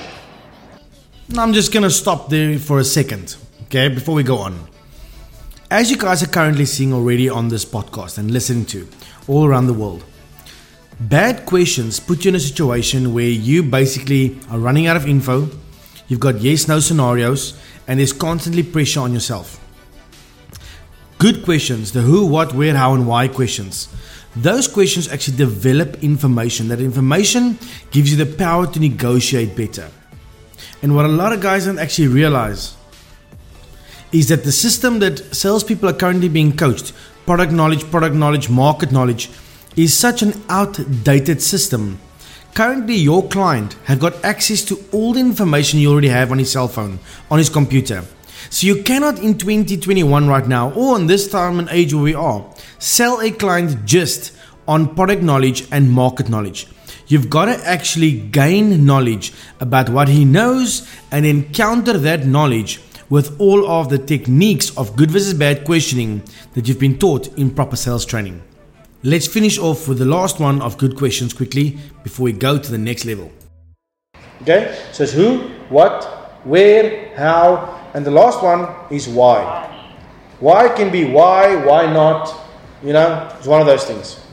I'm 1.37 1.53
just 1.53 1.73
going 1.73 1.83
to 1.83 1.91
stop 1.91 2.29
there 2.31 2.59
for 2.59 2.79
a 2.79 2.85
second, 2.85 3.37
okay, 3.65 3.89
before 3.89 4.15
we 4.15 4.23
go 4.23 4.39
on. 4.39 4.72
As 5.73 5.91
you 5.91 5.97
guys 5.97 6.23
are 6.23 6.27
currently 6.27 6.67
seeing 6.67 6.93
already 6.93 7.31
on 7.31 7.49
this 7.49 7.65
podcast 7.65 8.19
and 8.19 8.31
listening 8.31 8.67
to 8.67 8.87
all 9.27 9.47
around 9.47 9.69
the 9.69 9.73
world, 9.73 10.05
bad 11.01 11.47
questions 11.47 11.99
put 11.99 12.27
you 12.27 12.29
in 12.29 12.35
a 12.35 12.41
situation 12.41 13.15
where 13.15 13.31
you 13.31 13.63
basically 13.63 14.39
are 14.51 14.59
running 14.59 14.87
out 14.87 14.99
of 14.99 15.09
info, 15.09 15.49
you've 16.09 16.21
got 16.21 16.43
yes 16.43 16.69
no 16.69 16.79
scenarios, 16.79 17.59
and 17.89 17.99
there's 17.99 18.13
constantly 18.13 18.63
pressure 18.63 19.01
on 19.01 19.15
yourself. 19.15 19.59
Good 21.17 21.43
questions, 21.43 21.93
the 21.93 22.03
who, 22.03 22.27
what, 22.27 22.53
where, 22.53 22.77
how, 22.77 22.93
and 22.93 23.07
why 23.07 23.29
questions. 23.29 23.89
Those 24.37 24.69
questions 24.69 25.11
actually 25.11 25.39
develop 25.39 26.05
information. 26.05 26.69
That 26.69 26.83
information 26.83 27.59
gives 27.91 28.11
you 28.11 28.23
the 28.23 28.37
power 28.37 28.67
to 28.67 28.79
negotiate 28.79 29.57
better. 29.57 29.89
And 30.83 30.95
what 30.95 31.07
a 31.07 31.09
lot 31.09 31.33
of 31.33 31.41
guys 31.41 31.65
don't 31.65 31.79
actually 31.79 32.09
realize 32.09 32.77
is 34.13 34.29
that 34.29 34.45
the 34.45 34.53
system 34.53 34.99
that 34.99 35.35
salespeople 35.35 35.89
are 35.89 35.95
currently 35.95 36.29
being 36.29 36.57
coached 36.57 36.93
product 37.25 37.53
knowledge, 37.53 37.89
product 37.91 38.15
knowledge, 38.17 38.51
market 38.51 38.93
knowledge 38.93 39.31
is 39.77 39.97
such 39.97 40.23
an 40.23 40.35
outdated 40.49 41.41
system. 41.41 41.99
Currently, 42.55 42.97
your 42.97 43.27
client 43.29 43.77
have 43.85 44.01
got 44.01 44.23
access 44.25 44.63
to 44.65 44.79
all 44.93 45.15
the 45.15 45.21
information 45.21 45.79
you 45.79 45.91
already 45.91 46.09
have 46.09 46.31
on 46.31 46.39
his 46.39 46.51
cell 46.51 46.69
phone, 46.69 46.99
on 47.31 47.39
his 47.39 47.49
computer. 47.49 48.05
So 48.51 48.67
you 48.67 48.83
cannot 48.83 49.21
in 49.21 49.39
2021 49.39 50.29
right 50.29 50.47
now, 50.47 50.73
or 50.73 50.97
in 50.97 51.07
this 51.07 51.31
time 51.31 51.59
and 51.59 51.69
age 51.71 51.95
where 51.95 52.03
we 52.03 52.15
are, 52.15 52.45
sell 52.79 53.21
a 53.21 53.31
client 53.31 53.87
just 53.87 54.37
on 54.69 54.95
product 54.95 55.23
knowledge 55.23 55.67
and 55.71 55.91
market 55.91 56.29
knowledge. 56.29 56.67
You've 57.07 57.31
got 57.31 57.47
to 57.47 57.67
actually 57.67 58.13
gain 58.13 58.85
knowledge 58.85 59.33
about 59.61 59.89
what 59.89 60.09
he 60.09 60.25
knows 60.25 60.87
and 61.11 61.25
then 61.25 61.53
counter 61.53 61.97
that 61.99 62.27
knowledge 62.27 62.81
with 63.13 63.39
all 63.39 63.71
of 63.71 63.91
the 63.91 63.99
techniques 63.99 64.75
of 64.79 64.97
good 64.97 65.11
versus 65.11 65.35
bad 65.35 65.67
questioning 65.67 66.23
that 66.55 66.67
you've 66.67 66.81
been 66.81 66.99
taught 66.99 67.29
in 67.37 67.51
proper 67.51 67.77
sales 67.77 68.07
training. 68.07 68.43
Let's 69.03 69.27
finish 69.27 69.59
off 69.59 69.87
with 69.87 69.99
the 69.99 70.07
last 70.07 70.41
one 70.41 70.63
of 70.63 70.79
good 70.79 70.97
questions 70.97 71.35
quickly 71.35 71.77
before 72.05 72.25
we 72.25 72.33
go 72.33 72.57
to 72.57 72.71
the 72.71 72.79
next 72.79 73.05
level. 73.05 73.31
Okay, 74.41 74.83
so 74.93 75.03
it's 75.03 75.13
who, 75.13 75.41
what, 75.69 76.05
where, 76.45 77.15
how, 77.15 77.87
and 77.93 78.03
the 78.03 78.11
last 78.11 78.43
one 78.43 78.67
is 78.91 79.07
why. 79.09 79.45
Why 80.41 80.71
can 80.71 80.91
be 80.91 81.05
why, 81.05 81.55
why 81.67 81.93
not, 81.93 82.35
you 82.83 82.95
know, 82.95 83.31
it's 83.37 83.47
one 83.47 83.61
of 83.61 83.67
those 83.67 83.85
things. 83.85 84.25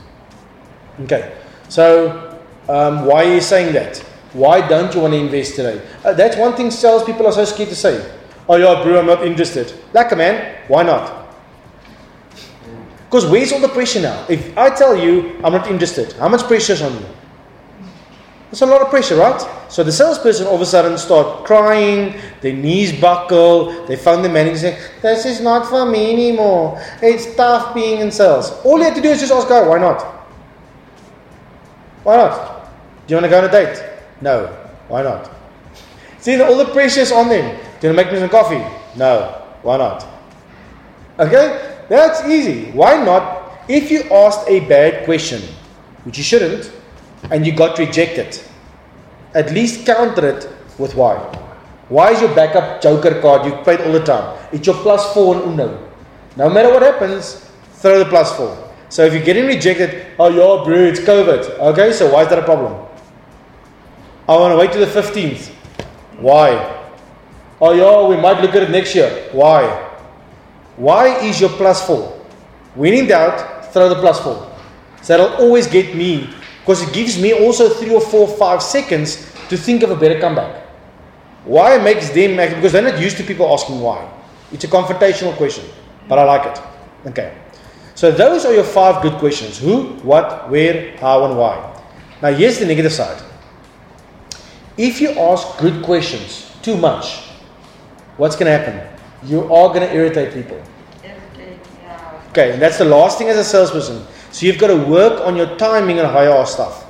Okay, 1.02 1.36
so 1.68 2.40
um, 2.66 3.04
why 3.04 3.26
are 3.26 3.34
you 3.34 3.42
saying 3.42 3.74
that? 3.74 3.98
Why 4.32 4.66
don't 4.66 4.94
you 4.94 5.02
want 5.02 5.12
to 5.12 5.20
invest 5.20 5.56
today? 5.56 5.86
Uh, 6.02 6.14
that's 6.14 6.38
one 6.38 6.54
thing 6.54 6.70
salespeople 6.70 7.26
are 7.26 7.32
so 7.32 7.44
scared 7.44 7.68
to 7.68 7.76
say. 7.76 8.16
Oh, 8.50 8.56
yeah, 8.56 8.82
bro, 8.82 8.98
I'm 8.98 9.06
not 9.06 9.24
interested. 9.24 9.72
Like 9.92 10.10
a 10.10 10.16
man, 10.16 10.58
why 10.66 10.82
not? 10.82 11.24
Because 13.04 13.24
where's 13.24 13.52
all 13.52 13.60
the 13.60 13.68
pressure 13.68 14.00
now? 14.00 14.26
If 14.28 14.58
I 14.58 14.70
tell 14.70 14.96
you 14.96 15.38
I'm 15.44 15.52
not 15.52 15.70
interested, 15.70 16.14
how 16.14 16.28
much 16.28 16.42
pressure 16.48 16.72
is 16.72 16.82
on 16.82 16.92
you? 16.92 17.06
There's 18.50 18.62
a 18.62 18.66
lot 18.66 18.82
of 18.82 18.88
pressure, 18.88 19.14
right? 19.14 19.40
So 19.70 19.84
the 19.84 19.92
salesperson 19.92 20.48
all 20.48 20.56
of 20.56 20.62
a 20.62 20.66
sudden 20.66 20.98
start 20.98 21.44
crying, 21.44 22.20
their 22.40 22.52
knees 22.52 22.92
buckle, 22.92 23.86
they 23.86 23.94
phone 23.94 24.24
the 24.24 24.28
manager 24.28 24.58
saying, 24.58 24.82
This 25.00 25.26
is 25.26 25.40
not 25.40 25.68
for 25.68 25.86
me 25.86 26.12
anymore. 26.12 26.82
It's 27.00 27.32
tough 27.36 27.72
being 27.72 28.00
in 28.00 28.10
sales. 28.10 28.50
All 28.64 28.78
you 28.78 28.84
have 28.84 28.96
to 28.96 29.00
do 29.00 29.10
is 29.10 29.20
just 29.20 29.32
ask 29.32 29.48
God, 29.48 29.68
why 29.68 29.78
not? 29.78 30.02
Why 32.02 32.16
not? 32.16 32.66
Do 33.06 33.14
you 33.14 33.16
want 33.20 33.26
to 33.26 33.30
go 33.30 33.38
on 33.38 33.44
a 33.44 33.52
date? 33.52 33.80
No. 34.20 34.46
Why 34.88 35.04
not? 35.04 35.30
See, 36.18 36.40
all 36.40 36.58
the 36.58 36.72
pressure's 36.72 37.12
on 37.12 37.28
them. 37.28 37.69
Do 37.80 37.88
you 37.88 37.94
want 37.94 37.98
to 37.98 38.04
make 38.04 38.12
me 38.12 38.18
some 38.20 38.28
coffee? 38.28 38.62
No. 38.96 39.42
Why 39.62 39.78
not? 39.78 40.06
Okay? 41.18 41.84
That's 41.88 42.26
easy. 42.28 42.70
Why 42.72 43.02
not? 43.02 43.64
If 43.68 43.90
you 43.90 44.02
asked 44.12 44.48
a 44.48 44.60
bad 44.60 45.04
question, 45.04 45.40
which 46.04 46.18
you 46.18 46.24
shouldn't, 46.24 46.72
and 47.30 47.46
you 47.46 47.52
got 47.54 47.78
rejected, 47.78 48.40
at 49.34 49.50
least 49.52 49.86
counter 49.86 50.28
it 50.28 50.50
with 50.78 50.94
why. 50.94 51.16
Why 51.88 52.12
is 52.12 52.20
your 52.20 52.34
backup 52.34 52.80
joker 52.80 53.20
card 53.20 53.46
you 53.46 53.52
played 53.62 53.80
all 53.80 53.92
the 53.92 54.04
time? 54.04 54.38
It's 54.52 54.66
your 54.66 54.76
plus 54.76 55.12
four 55.14 55.36
in 55.36 55.52
Uno. 55.52 55.88
No 56.36 56.48
matter 56.48 56.68
what 56.70 56.82
happens, 56.82 57.50
throw 57.74 57.98
the 57.98 58.04
plus 58.04 58.36
four. 58.36 58.56
So 58.88 59.04
if 59.04 59.12
you're 59.12 59.24
getting 59.24 59.46
rejected, 59.46 60.06
oh 60.18 60.28
yeah, 60.28 60.64
bro, 60.64 60.76
it's 60.76 61.00
COVID. 61.00 61.58
Okay, 61.72 61.92
so 61.92 62.12
why 62.12 62.22
is 62.22 62.28
that 62.28 62.38
a 62.38 62.42
problem? 62.42 62.86
I 64.28 64.36
want 64.36 64.52
to 64.52 64.58
wait 64.58 64.72
till 64.72 64.84
the 64.84 65.00
15th. 65.00 65.48
Why? 66.18 66.79
Oh 67.60 67.72
yeah, 67.72 68.08
we 68.08 68.16
might 68.16 68.40
look 68.40 68.54
at 68.54 68.62
it 68.62 68.70
next 68.70 68.94
year. 68.94 69.28
Why? 69.32 69.66
Why 70.76 71.18
is 71.18 71.40
your 71.40 71.50
plus 71.50 71.86
four? 71.86 72.18
When 72.74 72.94
in 72.94 73.06
doubt, 73.06 73.72
throw 73.72 73.88
the 73.88 73.96
plus 73.96 74.20
four. 74.20 74.50
So 75.02 75.16
that'll 75.16 75.36
always 75.36 75.66
get 75.66 75.94
me 75.94 76.32
because 76.60 76.82
it 76.82 76.92
gives 76.94 77.20
me 77.20 77.32
also 77.32 77.68
three 77.68 77.94
or 77.94 78.00
four, 78.00 78.28
five 78.28 78.62
seconds 78.62 79.30
to 79.48 79.56
think 79.56 79.82
of 79.82 79.90
a 79.90 79.96
better 79.96 80.18
comeback. 80.20 80.66
Why 81.44 81.78
makes 81.78 82.10
them 82.10 82.38
act 82.38 82.54
because 82.54 82.72
they're 82.72 82.82
not 82.82 83.00
used 83.00 83.16
to 83.18 83.24
people 83.24 83.52
asking 83.52 83.80
why. 83.80 84.08
It's 84.52 84.64
a 84.64 84.68
confrontational 84.68 85.36
question, 85.36 85.64
but 86.08 86.18
I 86.18 86.24
like 86.24 86.46
it. 86.46 86.62
Okay. 87.08 87.36
So 87.94 88.10
those 88.10 88.44
are 88.44 88.52
your 88.52 88.64
five 88.64 89.02
good 89.02 89.14
questions. 89.14 89.58
Who, 89.58 89.94
what, 90.02 90.48
where, 90.50 90.96
how, 90.98 91.26
and 91.26 91.36
why. 91.36 91.82
Now 92.22 92.32
here's 92.32 92.58
the 92.58 92.66
negative 92.66 92.92
side. 92.92 93.22
If 94.76 95.00
you 95.00 95.10
ask 95.10 95.58
good 95.58 95.82
questions 95.84 96.50
too 96.62 96.76
much, 96.76 97.29
what's 98.16 98.36
going 98.36 98.46
to 98.46 98.56
happen? 98.56 98.98
You 99.28 99.42
are 99.42 99.68
going 99.68 99.80
to 99.80 99.94
irritate 99.94 100.32
people. 100.32 100.62
Okay, 102.30 102.52
and 102.52 102.62
that's 102.62 102.78
the 102.78 102.84
last 102.84 103.18
thing 103.18 103.28
as 103.28 103.36
a 103.36 103.44
salesperson. 103.44 104.06
So 104.30 104.46
you've 104.46 104.58
got 104.58 104.68
to 104.68 104.76
work 104.76 105.20
on 105.26 105.36
your 105.36 105.56
timing 105.56 105.98
and 105.98 106.06
how 106.06 106.22
you 106.22 106.30
ask 106.30 106.54
stuff. 106.54 106.86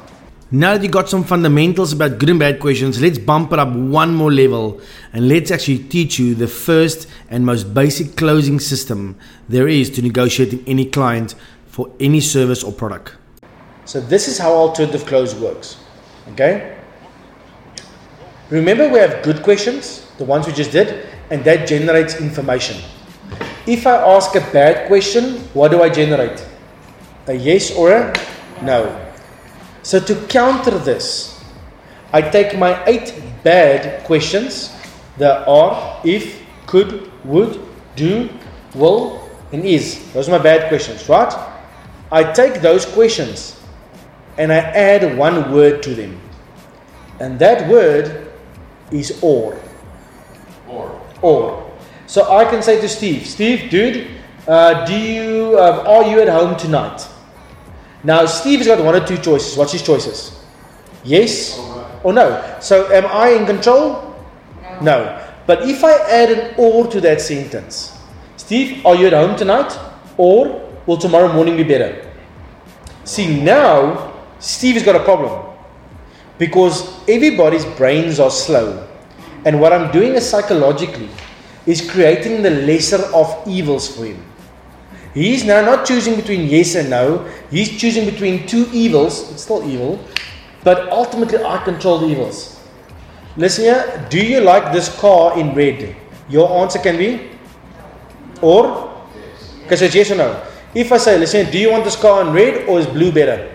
Now 0.53 0.75
that 0.75 0.83
you 0.83 0.89
got 0.89 1.09
some 1.09 1.23
fundamentals 1.23 1.93
about 1.93 2.19
good 2.19 2.29
and 2.29 2.39
bad 2.39 2.59
questions, 2.59 3.01
let's 3.01 3.19
bump 3.19 3.53
it 3.53 3.59
up 3.59 3.69
one 3.73 4.15
more 4.15 4.33
level 4.33 4.81
and 5.13 5.29
let's 5.29 5.51
actually 5.53 5.79
teach 5.79 6.19
you 6.19 6.35
the 6.35 6.49
first 6.49 7.09
and 7.31 7.47
most 7.47 7.73
basic 7.73 8.17
closing 8.17 8.59
system 8.59 9.17
there 9.49 9.69
is 9.69 9.89
to 9.91 10.03
negotiating 10.03 10.65
any 10.67 10.85
client 10.85 11.37
for 11.69 11.91
any 12.01 12.21
service 12.21 12.65
or 12.65 12.73
product. 12.73 13.15
So 13.85 14.01
this 14.01 14.27
is 14.27 14.39
how 14.39 14.53
alternative 14.53 15.07
close 15.07 15.35
works. 15.37 15.79
Okay? 16.33 16.77
Remember 18.51 18.89
we 18.89 18.99
have 18.99 19.23
good 19.23 19.45
questions, 19.45 20.05
the 20.19 20.25
ones 20.25 20.49
we 20.49 20.53
just 20.53 20.73
did, 20.73 21.07
and 21.31 21.45
that 21.45 21.67
generates 21.69 22.21
information. 22.21 22.83
If 23.67 23.87
I 23.87 23.97
ask 23.97 24.35
a 24.35 24.41
bad 24.53 24.89
question, 24.89 25.39
what 25.55 25.71
do 25.71 25.83
I 25.83 25.89
generate? 25.89 26.45
A 27.27 27.35
yes 27.35 27.71
or 27.77 27.93
a 27.93 28.13
no. 28.63 29.13
So 29.83 30.01
to 30.01 30.15
counter 30.27 30.79
this, 30.79 31.43
I 32.13 32.23
take 32.23 32.59
my 32.59 32.83
eight 32.87 33.15
bad 33.45 34.05
questions 34.05 34.75
the 35.17 35.47
are, 35.47 36.01
if, 36.05 36.43
could, 36.67 37.11
would, 37.25 37.61
do, 37.95 38.29
will, 38.75 39.29
and 39.53 39.65
is. 39.65 40.13
Those 40.13 40.29
are 40.29 40.33
my 40.33 40.43
bad 40.43 40.69
questions, 40.69 41.09
right? 41.09 41.33
I 42.11 42.25
take 42.33 42.61
those 42.63 42.87
questions 42.87 43.61
and 44.39 44.53
I 44.53 44.57
add 44.57 45.17
one 45.17 45.53
word 45.53 45.83
to 45.85 45.95
them. 45.95 46.21
And 47.21 47.39
that 47.39 47.69
word 47.69 48.33
is 48.91 49.19
or. 49.23 49.61
Or. 51.23 51.71
So 52.07 52.31
I 52.31 52.45
can 52.45 52.63
say 52.63 52.81
to 52.81 52.89
Steve, 52.89 53.27
Steve, 53.27 53.71
dude, 53.71 54.09
uh, 54.49 54.85
do 54.85 54.97
you 54.97 55.59
uh, 55.59 55.85
are 55.87 56.11
you 56.11 56.21
at 56.21 56.29
home 56.29 56.57
tonight? 56.57 57.07
Now 58.03 58.27
Steve's 58.27 58.67
got 58.67 58.83
one 58.83 58.95
or 58.95 59.07
two 59.07 59.19
choices. 59.19 59.57
What's 59.57 59.73
his 59.73 59.83
choices? 59.83 60.43
Yes 61.05 61.59
or 62.03 62.13
no. 62.13 62.59
So 62.61 62.91
am 62.93 63.07
I 63.07 63.31
in 63.31 63.47
control? 63.47 64.15
No. 64.83 65.27
But 65.47 65.69
if 65.69 65.85
I 65.85 65.93
add 66.09 66.31
an 66.31 66.55
or 66.57 66.87
to 66.89 67.01
that 67.01 67.21
sentence, 67.21 67.99
Steve, 68.37 68.85
are 68.87 68.95
you 68.95 69.07
at 69.07 69.13
home 69.13 69.37
tonight? 69.37 69.79
Or 70.17 70.69
will 70.87 70.97
tomorrow 70.97 71.33
morning 71.33 71.57
be 71.57 71.65
better? 71.65 72.11
See 73.05 73.41
now, 73.41 74.15
Steve 74.39 74.75
has 74.75 74.85
got 74.85 74.97
a 74.97 75.05
problem 75.05 75.55
because 76.39 76.99
everybody's 77.09 77.65
brains 77.65 78.21
are 78.21 78.31
slow. 78.31 78.87
And 79.45 79.61
what 79.61 79.73
I'm 79.73 79.91
doing 79.91 80.15
is 80.15 80.29
psychologically 80.29 81.09
is 81.67 81.89
creating 81.91 82.43
the 82.43 82.51
lesser 82.51 83.03
of 83.15 83.43
evils 83.47 83.89
for 83.95 84.05
him. 84.05 84.25
He's 85.15 85.45
now 85.45 85.61
not 85.63 85.87
choosing 85.87 86.15
between 86.15 86.49
yes 86.49 86.75
and 86.75 86.91
no, 86.91 87.29
he's 87.51 87.81
choosing 87.81 88.05
between 88.05 88.47
two 88.47 88.69
evils. 88.73 89.31
It's 89.33 89.43
still 89.43 89.69
evil, 89.69 89.99
but 90.63 90.89
ultimately 90.91 91.43
I 91.43 91.63
control 91.65 91.99
the 91.99 92.07
evils. 92.07 92.61
Listen 93.37 93.65
here, 93.65 94.07
do 94.11 94.25
you 94.25 94.41
like 94.41 94.73
this 94.73 94.89
car 95.01 95.39
in 95.39 95.55
red? 95.55 95.97
Your 96.29 96.63
answer 96.63 96.79
can 96.79 96.97
be 96.97 97.31
or 98.41 98.91
because 99.63 99.83
it's 99.83 99.95
yes 99.95 100.11
or 100.11 100.17
no. 100.17 100.43
If 100.75 100.93
I 100.93 100.99
say, 100.99 101.19
listen, 101.19 101.51
do 101.51 101.59
you 101.59 101.71
want 101.71 101.85
this 101.85 101.97
car 101.97 102.23
in 102.23 102.33
red 102.33 102.69
or 102.69 102.79
is 102.79 102.87
blue 102.87 103.11
better? 103.11 103.51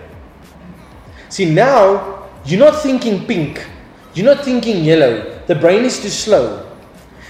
See, 1.28 1.50
now 1.50 2.28
you're 2.44 2.60
not 2.60 2.82
thinking 2.82 3.26
pink, 3.26 3.64
you're 4.14 4.34
not 4.34 4.44
thinking 4.44 4.84
yellow. 4.84 5.35
The 5.46 5.54
brain 5.54 5.84
is 5.84 6.00
too 6.00 6.08
slow. 6.08 6.66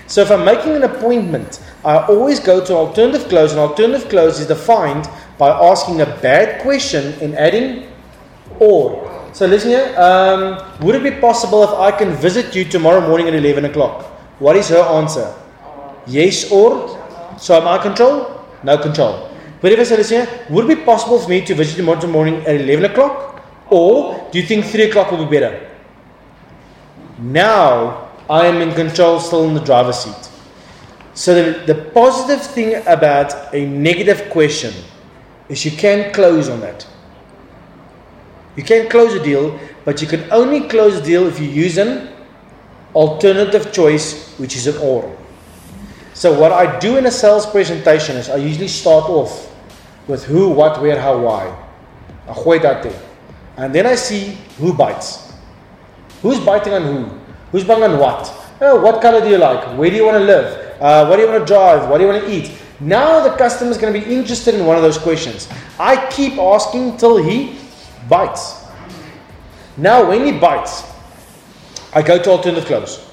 So 0.07 0.23
if 0.23 0.31
I'm 0.31 0.45
making 0.45 0.73
an 0.73 0.85
appointment, 0.85 1.61
I 1.85 1.99
always 2.07 2.41
go 2.41 2.65
to 2.65 2.75
alternative 2.75 3.29
close, 3.29 3.51
and 3.51 3.61
alternative 3.61 4.09
close 4.09 4.41
is 4.41 4.47
defined 4.47 5.09
by 5.37 5.51
asking 5.51 6.01
a 6.01 6.07
bad 6.07 6.63
question 6.63 7.13
and 7.21 7.35
adding 7.35 7.89
or. 8.61 9.13
So 9.33 9.47
listen 9.47 9.71
here, 9.71 9.95
um, 9.99 10.63
would 10.81 10.95
it 10.95 11.03
be 11.03 11.11
possible 11.21 11.63
if 11.65 11.71
I 11.71 11.91
can 11.91 12.13
visit 12.13 12.55
you 12.55 12.65
tomorrow 12.65 13.07
morning 13.07 13.29
at 13.29 13.35
11 13.35 13.67
o'clock? 13.67 14.05
What 14.39 14.57
is 14.57 14.69
her 14.69 14.81
answer? 14.81 15.35
Yes 16.07 16.51
or? 16.51 16.97
So 17.37 17.61
am 17.61 17.69
I 17.69 17.77
control? 17.79 18.41
No 18.63 18.79
control. 18.79 19.31
But 19.61 19.73
if 19.73 19.81
I 19.81 19.83
say, 19.83 19.97
listen 19.97 20.27
here, 20.27 20.47
would 20.49 20.71
it 20.71 20.79
be 20.79 20.85
possible 20.85 21.19
for 21.19 21.29
me 21.29 21.45
to 21.45 21.55
visit 21.55 21.77
you 21.77 21.85
tomorrow 21.85 22.07
morning 22.07 22.37
at 22.47 22.61
11 22.61 22.87
o'clock? 22.87 23.43
Or 23.69 24.29
do 24.31 24.39
you 24.39 24.47
think 24.47 24.65
3 24.65 24.85
o'clock 24.85 25.11
will 25.11 25.27
be 25.27 25.39
better? 25.39 25.69
Now 27.19 28.06
I 28.29 28.47
am 28.47 28.61
in 28.61 28.75
control, 28.75 29.21
still 29.21 29.49
in 29.49 29.55
the 29.55 29.61
driver's 29.61 29.99
seat. 29.99 30.31
So 31.15 31.35
the, 31.35 31.73
the 31.73 31.91
positive 31.93 32.45
thing 32.45 32.75
about 32.87 33.55
a 33.55 33.67
negative 33.67 34.31
question 34.31 34.75
is 35.49 35.65
you 35.65 35.71
can 35.71 36.13
close 36.13 36.49
on 36.49 36.61
that. 36.61 36.87
You 38.57 38.63
can 38.63 38.89
close 38.89 39.15
a 39.15 39.23
deal, 39.23 39.59
but 39.85 40.03
you 40.03 40.09
can 40.09 40.31
only 40.33 40.69
close 40.69 40.97
a 40.97 41.03
deal 41.03 41.27
if 41.27 41.39
you 41.39 41.49
use 41.49 41.79
an 41.79 42.09
alternative 42.95 43.73
choice, 43.73 44.35
which 44.39 44.57
is 44.57 44.67
an 44.67 44.77
or. 44.79 45.17
So 46.15 46.39
what 46.39 46.51
I 46.51 46.79
do 46.79 46.97
in 46.97 47.07
a 47.07 47.11
sales 47.11 47.47
presentation 47.47 48.17
is 48.17 48.31
I 48.31 48.37
usually 48.37 48.69
start 48.69 49.05
off 49.05 49.55
with 50.09 50.25
who, 50.25 50.49
what, 50.49 50.81
where, 50.81 51.01
how, 51.01 51.19
why. 51.19 51.47
I 52.29 52.33
there. 52.83 53.03
And 53.57 53.75
then 53.75 53.87
I 53.87 53.95
see 53.95 54.39
who 54.59 54.73
bites. 54.73 55.33
Who's 56.23 56.41
biting 56.41 56.73
on 56.73 56.83
who? 56.83 57.16
Who's 57.53 57.65
buying 57.65 57.83
on 57.83 57.99
what? 57.99 58.33
Oh, 58.61 58.81
what 58.81 59.03
color 59.03 59.21
do 59.21 59.29
you 59.29 59.39
like? 59.39 59.79
Where 59.79 59.91
do 59.91 59.97
you 59.97 60.05
want 60.05 60.19
to 60.19 60.25
live? 60.25 60.81
Uh, 60.81 61.07
what 61.07 61.17
do 61.17 61.23
you 61.23 61.29
want 61.29 61.47
to 61.47 61.47
drive? 61.47 61.89
What 61.89 61.99
do 61.99 62.05
you 62.05 62.11
want 62.11 62.25
to 62.25 62.31
eat? 62.31 62.53
Now 62.81 63.21
the 63.21 63.35
customer 63.37 63.71
is 63.71 63.79
going 63.79 63.93
to 63.93 64.01
be 64.01 64.15
interested 64.15 64.55
in 64.55 64.67
one 64.67 64.77
of 64.77 64.83
those 64.83 64.99
questions. 64.99 65.49
I 65.79 66.11
keep 66.11 66.39
asking 66.39 66.99
till 66.99 67.17
he 67.17 67.59
bites. 68.09 68.65
Now, 69.77 70.09
when 70.09 70.25
he 70.25 70.33
bites, 70.33 70.85
I 71.93 72.03
go 72.03 72.23
to 72.23 72.31
alternative 72.31 72.67
close. 72.67 73.11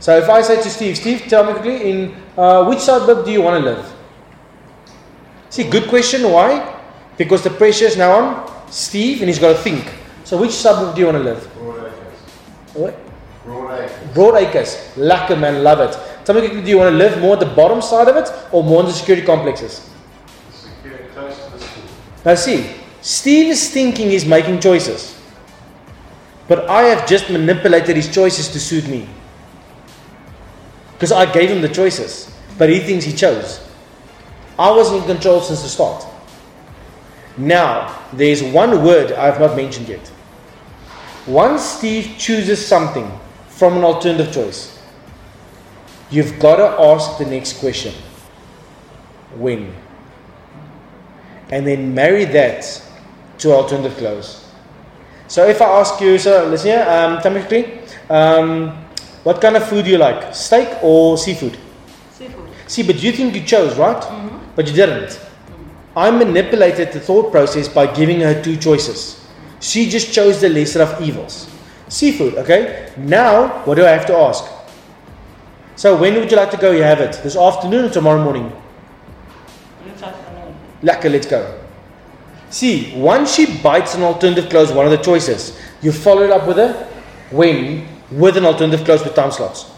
So 0.00 0.16
if 0.18 0.28
I 0.28 0.42
say 0.42 0.62
to 0.62 0.70
Steve, 0.70 0.96
Steve, 0.96 1.22
tell 1.28 1.44
me 1.44 1.52
quickly, 1.52 1.90
in 1.90 2.16
uh, 2.36 2.64
which 2.66 2.80
suburb 2.80 3.24
do 3.24 3.32
you 3.32 3.42
want 3.42 3.62
to 3.62 3.70
live? 3.70 3.92
See, 5.50 5.68
good 5.68 5.88
question. 5.88 6.30
Why? 6.30 6.80
Because 7.16 7.42
the 7.42 7.50
pressure 7.50 7.84
is 7.84 7.96
now 7.96 8.12
on 8.12 8.70
Steve 8.70 9.20
and 9.20 9.28
he's 9.28 9.38
got 9.38 9.56
to 9.56 9.58
think. 9.62 9.92
So, 10.24 10.36
which 10.40 10.50
suburb 10.50 10.94
do 10.94 11.00
you 11.00 11.06
want 11.06 11.18
to 11.18 11.24
live? 11.24 11.44
What? 12.74 13.03
Broadacres. 13.46 14.94
Lekker 14.96 15.38
man, 15.38 15.62
love 15.62 15.80
it. 15.80 15.98
Tell 16.24 16.34
me 16.34 16.40
quickly, 16.40 16.62
do 16.62 16.70
you 16.70 16.78
want 16.78 16.92
to 16.92 16.96
live 16.96 17.20
more 17.20 17.34
at 17.34 17.40
the 17.40 17.46
bottom 17.54 17.82
side 17.82 18.08
of 18.08 18.16
it 18.16 18.30
or 18.52 18.64
more 18.64 18.80
in 18.80 18.86
the 18.86 18.92
security 18.92 19.26
complexes? 19.26 19.90
Now 22.24 22.34
see, 22.34 22.70
Steve 23.02 23.48
is 23.48 23.70
thinking 23.70 24.08
he's 24.08 24.24
making 24.24 24.60
choices. 24.60 25.20
But 26.48 26.68
I 26.70 26.82
have 26.84 27.06
just 27.06 27.30
manipulated 27.30 27.96
his 27.96 28.12
choices 28.12 28.48
to 28.48 28.60
suit 28.60 28.86
me. 28.88 29.08
Because 30.92 31.12
I 31.12 31.30
gave 31.30 31.50
him 31.50 31.60
the 31.60 31.68
choices. 31.68 32.34
But 32.56 32.70
he 32.70 32.80
thinks 32.80 33.04
he 33.04 33.12
chose. 33.12 33.66
I 34.58 34.70
was 34.70 34.92
in 34.92 35.02
control 35.04 35.40
since 35.40 35.62
the 35.62 35.68
start. 35.68 36.06
Now, 37.36 38.00
there's 38.12 38.42
one 38.42 38.84
word 38.84 39.12
I 39.12 39.26
have 39.26 39.40
not 39.40 39.56
mentioned 39.56 39.88
yet. 39.88 40.10
Once 41.26 41.62
Steve 41.62 42.14
chooses 42.16 42.64
something 42.64 43.10
from 43.56 43.76
an 43.76 43.84
alternative 43.84 44.32
choice, 44.32 44.78
you've 46.10 46.38
got 46.38 46.56
to 46.56 46.82
ask 46.82 47.18
the 47.18 47.24
next 47.26 47.60
question 47.60 47.94
when? 49.36 49.72
And 51.50 51.66
then 51.66 51.94
marry 51.94 52.24
that 52.24 52.82
to 53.38 53.52
alternative 53.52 53.96
close. 53.98 54.50
So 55.28 55.46
if 55.46 55.60
I 55.62 55.66
ask 55.80 56.00
you, 56.00 56.18
so 56.18 56.46
listen 56.46 56.70
here, 56.70 56.86
um, 56.88 57.20
tell 57.20 57.32
me 57.32 57.40
quickly, 57.40 57.80
um, 58.10 58.70
what 59.22 59.40
kind 59.40 59.56
of 59.56 59.66
food 59.68 59.84
do 59.84 59.90
you 59.90 59.98
like? 59.98 60.34
Steak 60.34 60.68
or 60.82 61.16
seafood? 61.16 61.56
Seafood. 62.12 62.48
See, 62.66 62.82
but 62.82 63.02
you 63.02 63.12
think 63.12 63.34
you 63.34 63.42
chose, 63.42 63.76
right? 63.76 64.02
Mhm. 64.02 64.40
But 64.56 64.66
you 64.68 64.74
didn't. 64.74 65.18
I 65.96 66.10
manipulated 66.10 66.92
the 66.92 67.00
thought 67.00 67.30
process 67.30 67.68
by 67.68 67.86
giving 67.86 68.20
her 68.20 68.40
two 68.42 68.56
choices. 68.56 69.16
She 69.60 69.88
just 69.88 70.12
chose 70.12 70.40
the 70.40 70.48
lesser 70.48 70.82
of 70.82 71.00
evils. 71.00 71.46
Seafood, 71.88 72.34
okay? 72.34 72.92
Now, 72.96 73.64
what 73.64 73.74
do 73.74 73.84
I 73.84 73.90
have 73.90 74.06
to 74.06 74.16
ask? 74.16 74.44
So, 75.76 75.96
when 75.96 76.14
would 76.14 76.30
you 76.30 76.36
like 76.36 76.50
to 76.52 76.56
go? 76.56 76.70
You 76.70 76.82
have 76.82 77.00
it. 77.00 77.20
This 77.22 77.36
afternoon 77.36 77.86
or 77.86 77.90
tomorrow 77.90 78.22
morning? 78.22 78.52
This 79.84 80.02
afternoon. 80.02 80.54
Let's 80.82 81.26
go. 81.26 81.60
See, 82.50 82.92
once 82.94 83.34
she 83.34 83.58
bites 83.58 83.94
an 83.94 84.02
alternative 84.02 84.48
close, 84.48 84.70
one 84.70 84.86
of 84.86 84.92
the 84.92 84.98
choices, 84.98 85.58
you 85.82 85.90
follow 85.90 86.22
it 86.22 86.30
up 86.30 86.46
with 86.46 86.58
a 86.58 86.72
when 87.30 87.88
with 88.12 88.36
an 88.36 88.44
alternative 88.44 88.84
close 88.84 89.02
with 89.02 89.14
time 89.14 89.32
slots, 89.32 89.72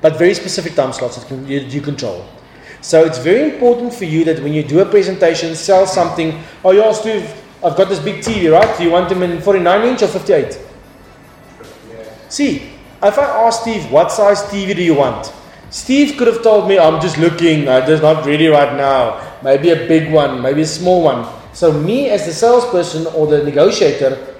but 0.00 0.16
very 0.16 0.34
specific 0.34 0.74
time 0.74 0.92
slots 0.92 1.16
that 1.16 1.26
can, 1.26 1.46
you, 1.48 1.58
you 1.60 1.80
control. 1.80 2.24
So 2.82 3.04
it's 3.04 3.18
very 3.18 3.52
important 3.52 3.92
for 3.92 4.04
you 4.04 4.24
that 4.24 4.40
when 4.42 4.52
you 4.52 4.62
do 4.62 4.78
a 4.80 4.86
presentation, 4.86 5.54
sell 5.56 5.86
something. 5.86 6.40
Oh, 6.64 6.70
you 6.70 6.82
asked 6.84 7.02
Steve, 7.02 7.28
I've 7.64 7.76
got 7.76 7.88
this 7.88 7.98
big 7.98 8.22
TV, 8.22 8.50
right? 8.52 8.78
Do 8.78 8.84
you 8.84 8.90
want 8.90 9.08
them 9.08 9.22
in 9.22 9.40
49 9.40 9.88
inch 9.88 10.02
or 10.02 10.08
58? 10.08 10.69
See, 12.30 12.62
if 13.02 13.18
I 13.18 13.46
ask 13.46 13.62
Steve, 13.62 13.90
what 13.90 14.12
size 14.12 14.40
TV 14.44 14.74
do 14.74 14.82
you 14.82 14.94
want? 14.94 15.32
Steve 15.70 16.16
could 16.16 16.28
have 16.28 16.42
told 16.44 16.68
me, 16.68 16.78
I'm 16.78 17.00
just 17.00 17.18
looking, 17.18 17.66
uh, 17.66 17.84
just 17.84 18.02
not 18.02 18.24
ready 18.24 18.46
right 18.46 18.76
now. 18.76 19.20
Maybe 19.42 19.70
a 19.70 19.76
big 19.88 20.12
one, 20.12 20.40
maybe 20.40 20.62
a 20.62 20.66
small 20.66 21.02
one. 21.02 21.26
So, 21.52 21.72
me 21.72 22.08
as 22.08 22.26
the 22.26 22.32
salesperson 22.32 23.06
or 23.08 23.26
the 23.26 23.42
negotiator, 23.42 24.36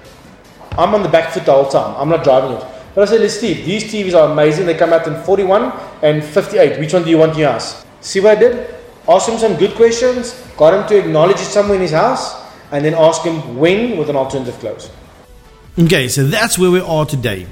I'm 0.77 0.95
on 0.95 1.03
the 1.03 1.09
back 1.09 1.33
foot 1.33 1.45
the 1.45 1.51
whole 1.51 1.67
time. 1.67 1.95
I'm 1.97 2.07
not 2.07 2.23
driving 2.23 2.53
it. 2.53 2.65
But 2.95 3.09
I 3.09 3.17
said, 3.17 3.29
Steve, 3.29 3.65
these 3.65 3.83
TVs 3.83 4.13
are 4.13 4.31
amazing. 4.31 4.65
They 4.67 4.75
come 4.75 4.93
out 4.93 5.05
in 5.07 5.21
41 5.23 5.73
and 6.01 6.23
58. 6.23 6.79
Which 6.79 6.93
one 6.93 7.03
do 7.03 7.09
you 7.09 7.17
want 7.17 7.33
in 7.33 7.39
your 7.39 7.51
house? 7.51 7.85
See 7.99 8.21
what 8.21 8.37
I 8.37 8.39
did? 8.39 8.75
Ask 9.07 9.27
him 9.27 9.37
some 9.37 9.57
good 9.57 9.75
questions, 9.75 10.33
got 10.55 10.73
him 10.73 10.87
to 10.87 10.97
acknowledge 10.97 11.37
it 11.41 11.45
somewhere 11.45 11.75
in 11.75 11.81
his 11.81 11.91
house, 11.91 12.41
and 12.71 12.85
then 12.85 12.93
ask 12.93 13.23
him 13.23 13.57
when 13.57 13.97
with 13.97 14.09
an 14.09 14.15
alternative 14.15 14.57
close. 14.59 14.89
Okay, 15.79 16.07
so 16.07 16.25
that's 16.25 16.59
where 16.59 16.71
we 16.71 16.81
are 16.81 17.05
today. 17.05 17.47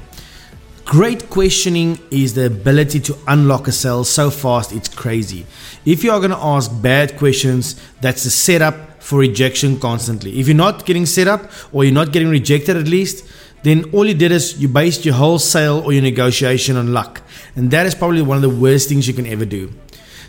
Great 0.90 1.30
questioning 1.30 2.00
is 2.10 2.34
the 2.34 2.48
ability 2.48 3.00
to 3.00 3.16
unlock 3.28 3.68
a 3.68 3.72
sale 3.72 4.04
so 4.04 4.32
fast 4.32 4.72
it's 4.72 4.90
crazy. 4.90 5.46
If 5.86 6.04
you 6.04 6.10
are 6.10 6.18
going 6.18 6.32
to 6.32 6.38
ask 6.38 6.72
bad 6.82 7.16
questions, 7.16 7.80
that's 8.02 8.24
the 8.24 8.32
setup 8.32 9.04
for 9.04 9.20
rejection 9.20 9.80
constantly. 9.80 10.40
If 10.40 10.48
you're 10.48 10.58
not 10.58 10.88
getting 10.88 11.06
set 11.06 11.28
up 11.28 11.52
or 11.72 11.84
you're 11.84 11.94
not 11.94 12.12
getting 12.12 12.30
rejected 12.30 12.76
at 12.76 12.88
least, 12.88 13.24
then 13.62 13.92
all 13.94 14.04
you 14.04 14.16
did 14.16 14.32
is 14.32 14.60
you 14.60 14.68
based 14.68 15.06
your 15.06 15.14
whole 15.14 15.38
sale 15.38 15.78
or 15.86 15.94
your 15.94 16.02
negotiation 16.02 16.76
on 16.76 16.92
luck. 16.92 17.22
And 17.56 17.70
that 17.70 17.86
is 17.86 17.94
probably 17.94 18.24
one 18.24 18.38
of 18.38 18.42
the 18.42 18.50
worst 18.50 18.90
things 18.90 19.08
you 19.08 19.14
can 19.14 19.28
ever 19.28 19.46
do. 19.46 19.72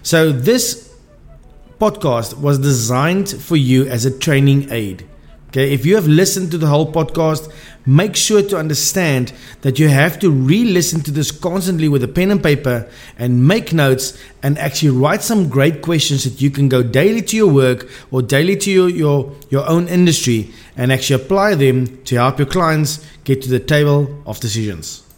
So 0.02 0.30
this 0.30 0.94
podcast 1.78 2.36
was 2.36 2.58
designed 2.58 3.30
for 3.30 3.56
you 3.56 3.86
as 3.86 4.04
a 4.04 4.10
training 4.10 4.70
aid. 4.70 5.06
Okay, 5.50 5.72
if 5.72 5.84
you 5.84 5.96
have 5.96 6.06
listened 6.06 6.52
to 6.52 6.58
the 6.58 6.68
whole 6.68 6.92
podcast, 6.92 7.52
make 7.84 8.14
sure 8.14 8.40
to 8.40 8.56
understand 8.56 9.32
that 9.62 9.80
you 9.80 9.88
have 9.88 10.16
to 10.20 10.30
re 10.30 10.62
listen 10.62 11.00
to 11.00 11.10
this 11.10 11.32
constantly 11.32 11.88
with 11.88 12.04
a 12.04 12.08
pen 12.08 12.30
and 12.30 12.40
paper 12.40 12.88
and 13.18 13.48
make 13.48 13.72
notes 13.72 14.16
and 14.44 14.56
actually 14.58 14.90
write 14.90 15.22
some 15.22 15.48
great 15.48 15.82
questions 15.82 16.22
that 16.22 16.40
you 16.40 16.52
can 16.52 16.68
go 16.68 16.84
daily 16.84 17.20
to 17.20 17.36
your 17.36 17.52
work 17.52 17.88
or 18.12 18.22
daily 18.22 18.56
to 18.58 18.70
your, 18.70 18.88
your, 18.88 19.32
your 19.48 19.68
own 19.68 19.88
industry 19.88 20.52
and 20.76 20.92
actually 20.92 21.20
apply 21.20 21.56
them 21.56 22.00
to 22.04 22.14
help 22.14 22.38
your 22.38 22.46
clients 22.46 23.04
get 23.24 23.42
to 23.42 23.48
the 23.48 23.58
table 23.58 24.22
of 24.26 24.38
decisions 24.38 25.09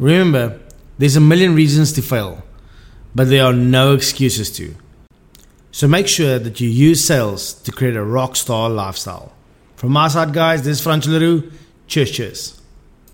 Remember, 0.00 0.58
there's 0.98 1.14
a 1.14 1.20
million 1.20 1.54
reasons 1.54 1.92
to 1.92 2.02
fail 2.02 2.42
but 3.14 3.28
there 3.28 3.44
are 3.44 3.52
no 3.52 3.94
excuses 3.94 4.50
to. 4.52 4.74
So 5.70 5.88
make 5.88 6.08
sure 6.08 6.38
that 6.38 6.60
you 6.60 6.68
use 6.68 7.04
sales 7.04 7.54
to 7.54 7.72
create 7.72 7.96
a 7.96 8.04
rock 8.04 8.36
star 8.36 8.68
lifestyle. 8.70 9.32
From 9.76 9.92
my 9.92 10.08
side, 10.08 10.32
guys, 10.32 10.62
this 10.62 10.80
is 10.80 11.06
Leroux. 11.06 11.50
Cheers, 11.86 12.10
cheers. 12.10 12.61